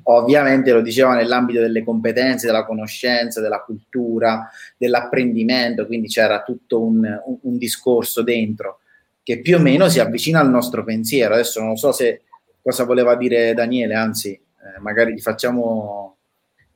[0.04, 6.98] Ovviamente lo diceva nell'ambito delle competenze, della conoscenza, della cultura, dell'apprendimento, quindi c'era tutto un,
[6.98, 8.80] un, un discorso dentro
[9.26, 11.34] che più o meno si avvicina al nostro pensiero.
[11.34, 12.22] Adesso non so se
[12.62, 16.18] cosa voleva dire Daniele, anzi, eh, magari gli facciamo,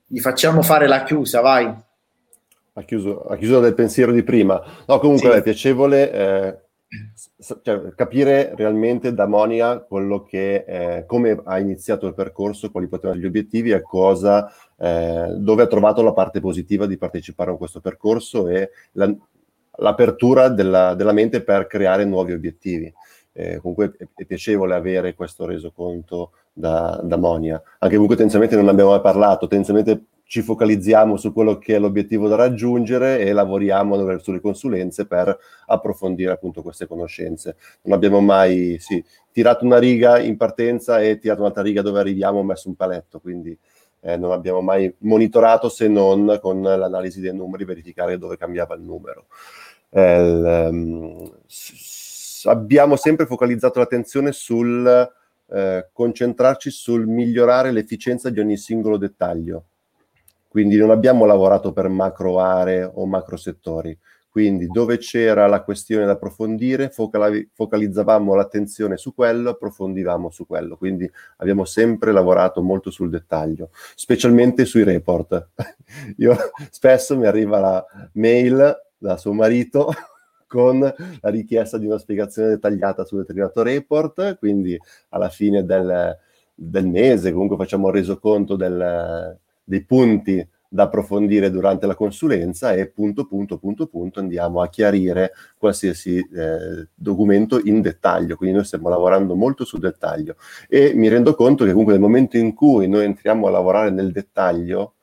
[0.07, 1.71] gli facciamo fare la chiusa, vai.
[2.73, 4.59] La, chiuso, la chiusura del pensiero di prima.
[4.87, 5.37] No, comunque sì.
[5.37, 6.57] è piacevole eh,
[7.61, 13.13] cioè, capire realmente da Monia quello che, eh, come ha iniziato il percorso, quali potevano
[13.13, 17.57] essere gli obiettivi e cosa, eh, dove ha trovato la parte positiva di partecipare a
[17.57, 19.15] questo percorso e la,
[19.79, 22.91] l'apertura della, della, mente per creare nuovi obiettivi.
[23.31, 27.61] Eh, comunque è, piacevole avere questo resoconto da, da Monia.
[27.79, 32.27] Anche comunque tendenzialmente non abbiamo mai parlato, tendenzialmente ci focalizziamo su quello che è l'obiettivo
[32.27, 37.55] da raggiungere e lavoriamo sulle consulenze per approfondire appunto queste conoscenze.
[37.81, 42.43] Non abbiamo mai sì, tirato una riga in partenza e tirato un'altra riga dove arriviamo,
[42.43, 43.57] messo un paletto, quindi
[44.01, 48.81] eh, non abbiamo mai monitorato se non con l'analisi dei numeri, verificare dove cambiava il
[48.81, 49.25] numero
[49.89, 55.11] eh, um, s- abbiamo sempre focalizzato l'attenzione sul
[55.51, 59.65] eh, concentrarci sul migliorare l'efficienza di ogni singolo dettaglio.
[60.47, 63.97] Quindi non abbiamo lavorato per macro aree o macro settori.
[64.31, 70.77] Quindi dove c'era la questione da approfondire, focalizzavamo l'attenzione su quello, approfondivamo su quello.
[70.77, 75.49] Quindi abbiamo sempre lavorato molto sul dettaglio, specialmente sui report.
[76.17, 76.35] Io
[76.69, 79.91] spesso mi arriva la mail da suo marito
[80.45, 84.77] con la richiesta di una spiegazione dettagliata su determinato report, quindi
[85.09, 86.17] alla fine del,
[86.53, 92.87] del mese comunque facciamo il resoconto del, dei punti da approfondire durante la consulenza e
[92.87, 98.35] punto, punto, punto, punto andiamo a chiarire qualsiasi eh, documento in dettaglio.
[98.35, 100.35] Quindi noi stiamo lavorando molto sul dettaglio
[100.67, 104.11] e mi rendo conto che comunque nel momento in cui noi entriamo a lavorare nel
[104.11, 104.93] dettaglio,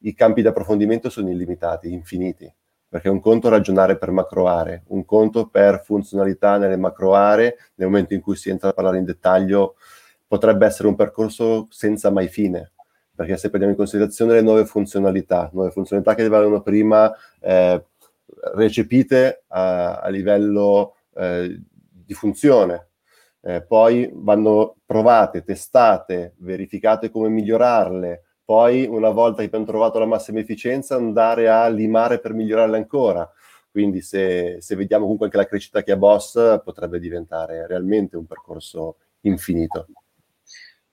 [0.00, 2.52] i campi di approfondimento sono illimitati, infiniti.
[2.88, 7.88] Perché un conto ragionare per macro aree, un conto per funzionalità nelle macro aree, nel
[7.88, 9.76] momento in cui si entra a parlare in dettaglio,
[10.26, 12.72] potrebbe essere un percorso senza mai fine.
[13.14, 17.84] Perché se prendiamo in considerazione le nuove funzionalità, nuove funzionalità che venivano prima eh,
[18.54, 21.60] recepite a, a livello eh,
[21.90, 22.88] di funzione,
[23.42, 30.06] eh, poi vanno provate, testate, verificate come migliorarle, poi una volta che abbiamo trovato la
[30.06, 33.30] massima efficienza andare a limare per migliorarle ancora.
[33.70, 38.24] Quindi se, se vediamo comunque anche la crescita che ha Boss potrebbe diventare realmente un
[38.24, 39.88] percorso infinito.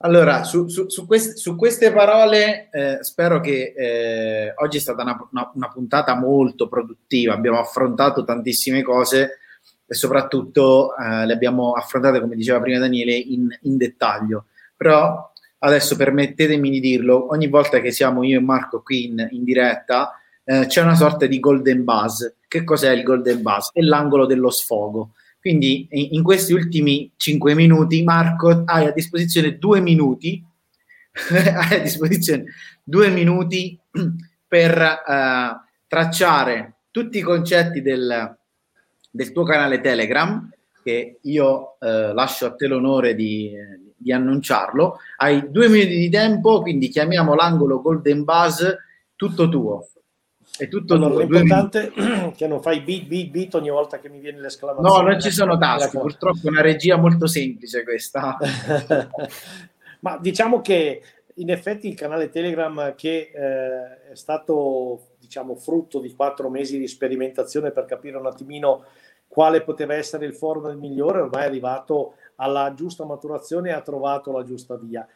[0.00, 5.00] Allora, su, su, su, queste, su queste, parole eh, spero che eh, oggi è stata
[5.00, 9.38] una, una, una, puntata molto produttiva, abbiamo affrontato tantissime cose
[9.86, 14.48] e soprattutto eh, le abbiamo affrontate, come diceva prima Daniele, in, in, dettaglio.
[14.76, 19.44] Però adesso permettetemi di dirlo, ogni volta che siamo io e Marco qui in, in
[19.44, 20.12] diretta
[20.44, 22.24] eh, c'è una sorta di golden buzz.
[22.46, 23.70] Che cos'è il golden buzz?
[23.72, 25.12] È l'angolo dello sfogo
[25.46, 30.44] quindi in questi ultimi cinque minuti, Marco, hai a disposizione due minuti,
[31.30, 32.46] hai a disposizione
[32.82, 33.78] due minuti
[34.48, 38.36] per uh, tracciare tutti i concetti del,
[39.08, 40.50] del, tuo canale Telegram,
[40.82, 43.52] che io uh, lascio a te l'onore di,
[43.96, 44.98] di annunciarlo.
[45.16, 48.62] Hai due minuti di tempo, quindi chiamiamo l'angolo Golden Buzz
[49.16, 49.88] tutto tuo.
[50.58, 54.20] È tutto allora, l'importante è che non fai beat, beat, beat ogni volta che mi
[54.20, 55.02] viene l'esclamazione.
[55.02, 58.36] No, non ci sono tasti, purtroppo è una regia molto semplice questa.
[60.00, 61.02] Ma diciamo che
[61.34, 66.86] in effetti il canale Telegram che eh, è stato diciamo frutto di quattro mesi di
[66.86, 68.84] sperimentazione per capire un attimino
[69.26, 74.32] quale poteva essere il format migliore, ormai è arrivato alla giusta maturazione e ha trovato
[74.32, 75.06] la giusta via.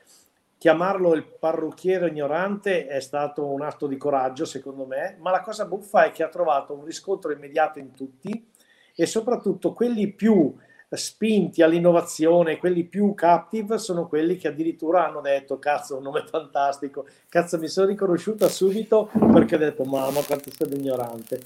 [0.59, 5.65] Chiamarlo il parrucchiere ignorante è stato un atto di coraggio, secondo me, ma la cosa
[5.65, 8.47] buffa è che ha trovato un riscontro immediato in tutti
[8.95, 10.55] e soprattutto quelli più
[10.91, 17.07] spinti all'innovazione, quelli più captive sono quelli che addirittura hanno detto cazzo un nome fantastico,
[17.29, 21.41] cazzo mi sono riconosciuta subito perché ho detto mamma quanto sei ignorante.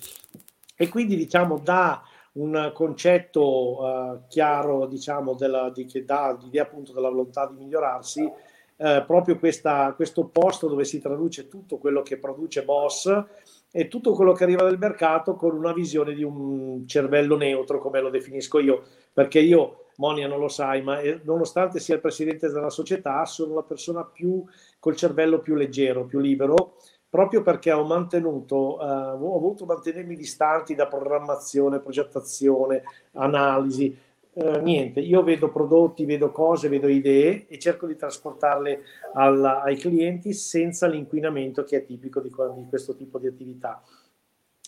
[0.77, 2.03] E quindi diciamo da
[2.35, 8.31] un concetto uh, chiaro diciamo della, di, che dà l'idea appunto della volontà di migliorarsi
[8.77, 13.25] eh, proprio questa, questo posto dove si traduce tutto quello che produce Boss
[13.71, 18.01] e tutto quello che arriva dal mercato con una visione di un cervello neutro, come
[18.01, 18.83] lo definisco io,
[19.13, 23.55] perché io, Monia non lo sai, ma eh, nonostante sia il presidente della società, sono
[23.55, 24.45] la persona più
[24.81, 26.77] col cervello più leggero, più libero,
[27.15, 33.97] proprio perché ho mantenuto, eh, ho voluto mantenermi distanti da programmazione, progettazione, analisi,
[34.33, 38.81] eh, niente, io vedo prodotti, vedo cose, vedo idee e cerco di trasportarle
[39.13, 43.81] alla, ai clienti senza l'inquinamento che è tipico di, di, questo tipo di attività.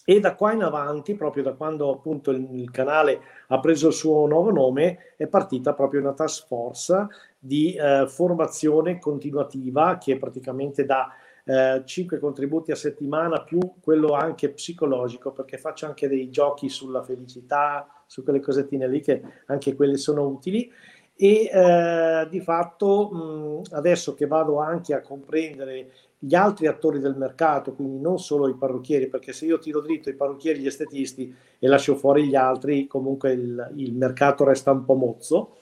[0.04, 3.92] E da qua in avanti, proprio da quando appunto il, il, canale ha preso il
[3.92, 10.84] suo nuovo nome, è partita proprio una task force di eh, formazione continuativa che praticamente
[10.84, 11.10] dà
[11.48, 17.02] eh, 5 contributi a settimana più quello anche psicologico perché faccio anche dei giochi sulla
[17.02, 20.70] felicità, su quelle cosettine lì che anche quelle sono utili
[21.14, 27.16] e eh, di fatto mh, adesso che vado anche a comprendere gli altri attori del
[27.16, 31.32] mercato, quindi non solo i parrucchieri, perché se io tiro dritto i parrucchieri gli estetisti
[31.58, 35.56] e lascio fuori gli altri, comunque il, il mercato resta un po' mozzo.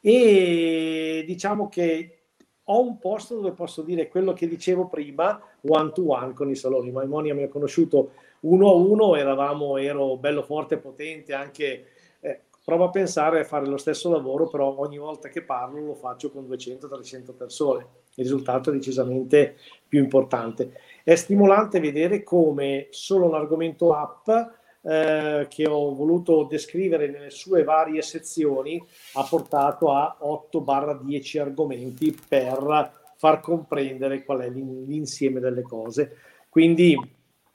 [0.00, 2.13] E diciamo che
[2.64, 6.54] ho un posto dove posso dire quello che dicevo prima, one to one con i
[6.54, 6.90] saloni.
[6.90, 11.86] Maimonia mi ha conosciuto uno a uno, eravamo, ero bello forte, potente, anche
[12.20, 15.94] eh, provo a pensare a fare lo stesso lavoro, però ogni volta che parlo lo
[15.94, 17.86] faccio con 200-300 persone.
[18.14, 19.56] Il risultato è decisamente
[19.86, 20.72] più importante.
[21.02, 24.28] È stimolante vedere come solo un argomento app
[24.86, 28.82] eh, che ho voluto descrivere nelle sue varie sezioni
[29.14, 36.16] ha portato a 8-10 argomenti per far comprendere qual è l'insieme delle cose.
[36.50, 36.96] Quindi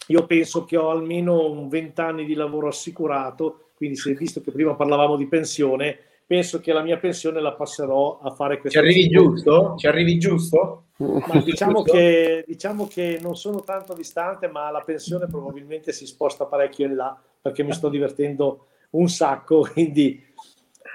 [0.07, 4.51] io penso che ho almeno un 20 anni di lavoro assicurato, quindi se visto che
[4.51, 5.99] prima parlavamo di pensione,
[6.29, 8.79] penso che la mia pensione la passerò a fare questo.
[8.79, 9.73] Ci arrivi giusto?
[9.77, 10.83] Ci arrivi giusto?
[10.97, 16.45] Ma diciamo, che, diciamo che non sono tanto distante, ma la pensione probabilmente si sposta
[16.45, 19.61] parecchio in là perché mi sto divertendo un sacco.
[19.73, 20.23] Quindi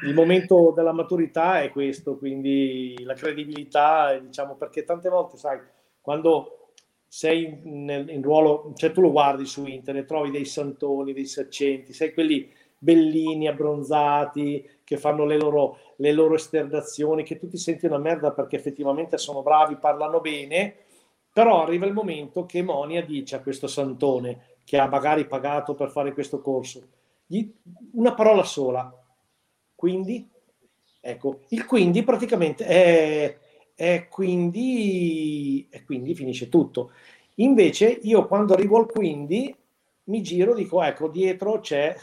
[0.07, 5.59] il momento della maturità è questo, quindi la credibilità, diciamo, perché tante volte, sai,
[6.01, 6.74] quando
[7.09, 11.93] sei in, in, ruolo, cioè tu lo guardi su internet, trovi dei santoni, dei saccenti,
[11.93, 12.53] sei quelli
[12.85, 18.32] bellini, abbronzati, che fanno le loro, le loro esternazioni, che tu ti senti una merda
[18.32, 20.74] perché effettivamente sono bravi, parlano bene,
[21.32, 25.91] però arriva il momento che Monia dice a questo santone, che ha magari pagato per
[25.91, 26.87] fare questo corso,
[27.93, 28.95] una parola sola,
[29.74, 30.28] quindi,
[31.01, 33.39] ecco, il quindi praticamente è
[33.76, 36.93] e quindi, e quindi finisce tutto.
[37.37, 39.55] Invece io quando arrivo al quindi
[40.05, 41.97] mi giro, dico ecco dietro c'è,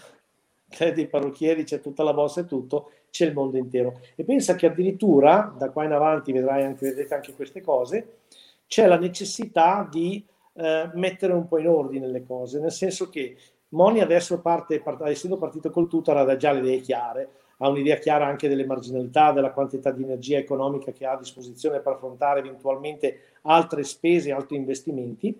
[0.71, 3.99] c'è dei parrucchieri, c'è tutta la bossa e tutto, c'è il mondo intero.
[4.15, 8.19] E pensa che addirittura da qua in avanti vedrai anche, vedete anche queste cose,
[8.67, 13.35] c'è la necessità di eh, mettere un po' in ordine le cose, nel senso che
[13.69, 17.97] Moni adesso parte, part- essendo partito col tutor ha già le idee chiare, ha un'idea
[17.97, 22.39] chiara anche delle marginalità, della quantità di energia economica che ha a disposizione per affrontare
[22.39, 25.39] eventualmente altre spese, altri investimenti.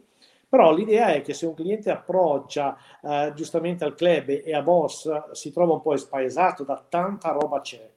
[0.51, 5.31] Però l'idea è che se un cliente approccia eh, giustamente al club e a Boss
[5.31, 7.89] si trova un po' espaesato da tanta roba c'è,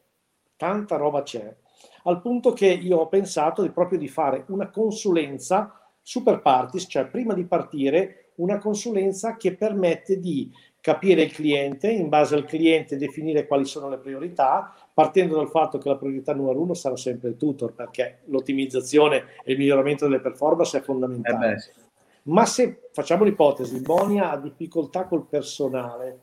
[0.55, 1.53] tanta roba c'è,
[2.05, 7.07] al punto che io ho pensato di, proprio di fare una consulenza super partis, cioè
[7.07, 10.49] prima di partire una consulenza che permette di
[10.81, 15.79] capire il cliente, in base al cliente definire quali sono le priorità, partendo dal fatto
[15.79, 20.21] che la priorità numero uno sarà sempre il tutor, perché l'ottimizzazione e il miglioramento delle
[20.21, 21.55] performance è fondamentale.
[21.55, 21.84] Eh
[22.25, 26.21] Ma se facciamo l'ipotesi, Bonia ha difficoltà col personale,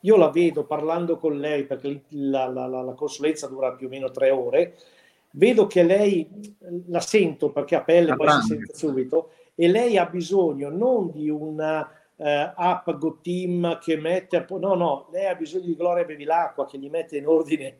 [0.00, 4.10] io la vedo parlando con lei, perché la, la, la, consulenza dura più o meno
[4.10, 4.76] tre ore,
[5.32, 6.28] vedo che lei
[6.86, 11.28] la sento perché a pelle, poi si sente subito, e lei ha bisogno non di
[11.28, 16.78] una eh, app GoTeam che mette, no, no, lei ha bisogno di Gloria Bevilacqua che
[16.78, 17.76] gli mette in ordine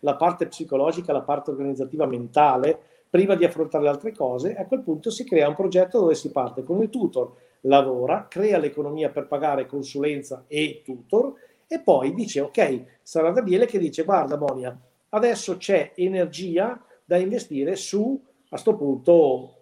[0.00, 2.80] la parte psicologica, la parte organizzativa mentale,
[3.10, 6.30] prima di affrontare le altre cose, a quel punto si crea un progetto dove si
[6.30, 7.32] parte con il tutor,
[7.62, 11.34] lavora, crea l'economia per pagare consulenza e tutor
[11.66, 14.78] e poi dice ok, sarà Gabriele che dice guarda Monia,
[15.10, 19.54] adesso c'è energia da investire su, a questo punto,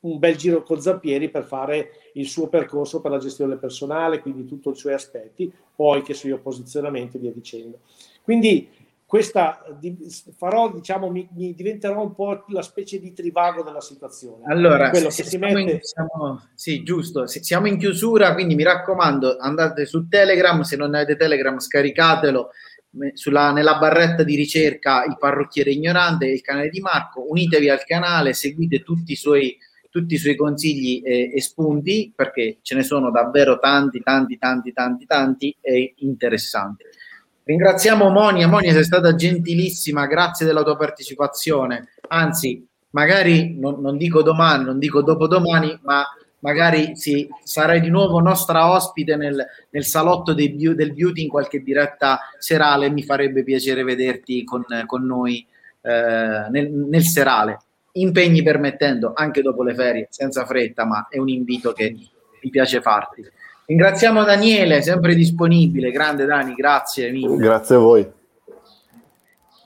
[0.00, 4.44] un bel giro con Zampieri per fare il suo percorso per la gestione personale, quindi
[4.44, 7.80] tutti i suoi aspetti, poi che sui posizionamenti e via dicendo.
[8.22, 8.68] Quindi
[9.14, 9.62] questa
[10.36, 14.42] farò, diciamo, mi, mi, diventerò un po' la specie di trivago della situazione.
[14.46, 15.60] Allora, quello se, che si mette...
[15.60, 20.74] in, siamo, sì, giusto, se, siamo in chiusura, quindi mi raccomando, andate su Telegram, se
[20.74, 22.50] non avete Telegram scaricatelo,
[23.12, 28.32] sulla, nella barretta di ricerca il parrucchiere ignorante, il canale di Marco, unitevi al canale,
[28.32, 29.56] seguite tutti i suoi
[29.94, 34.72] tutti i suoi consigli e, e, spunti perché ce ne sono davvero tanti, tanti, tanti,
[34.72, 36.82] tanti, tanti e interessanti.
[37.46, 44.22] Ringraziamo Monia, Monia sei stata gentilissima, grazie della tua partecipazione, anzi magari non, non dico
[44.22, 46.06] domani, non dico dopodomani, ma
[46.38, 51.62] magari sì, sarai di nuovo nostra ospite nel, nel salotto dei, del beauty in qualche
[51.62, 55.46] diretta serale, mi farebbe piacere vederti con, con noi
[55.82, 57.60] eh, nel, nel serale.
[57.92, 61.94] Impegni permettendo, anche dopo le ferie, senza fretta, ma è un invito che
[62.42, 63.22] mi piace farti.
[63.66, 65.90] Ringraziamo Daniele, sempre disponibile.
[65.90, 67.36] Grande Dani, grazie mille.
[67.36, 68.12] Grazie a voi.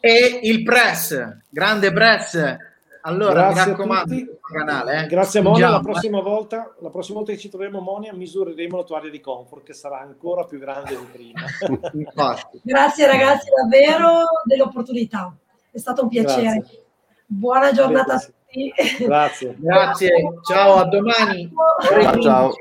[0.01, 2.57] E il press, grande press.
[3.03, 5.05] Allora, grazie mi raccomando, canale.
[5.05, 5.07] Eh.
[5.07, 8.99] Grazie Monia, la prossima, volta, la prossima volta che ci troviamo Monia misureremo la tua
[8.99, 11.41] area di comfort che sarà ancora più grande di prima.
[12.63, 15.35] grazie ragazzi davvero dell'opportunità,
[15.71, 16.59] è stato un piacere.
[16.59, 16.83] Grazie.
[17.27, 18.73] Buona giornata a tutti.
[19.05, 19.55] Grazie.
[19.59, 20.11] Grazie.
[20.47, 21.51] Ciao, a domani.
[21.83, 22.21] Ciao.
[22.21, 22.55] ciao.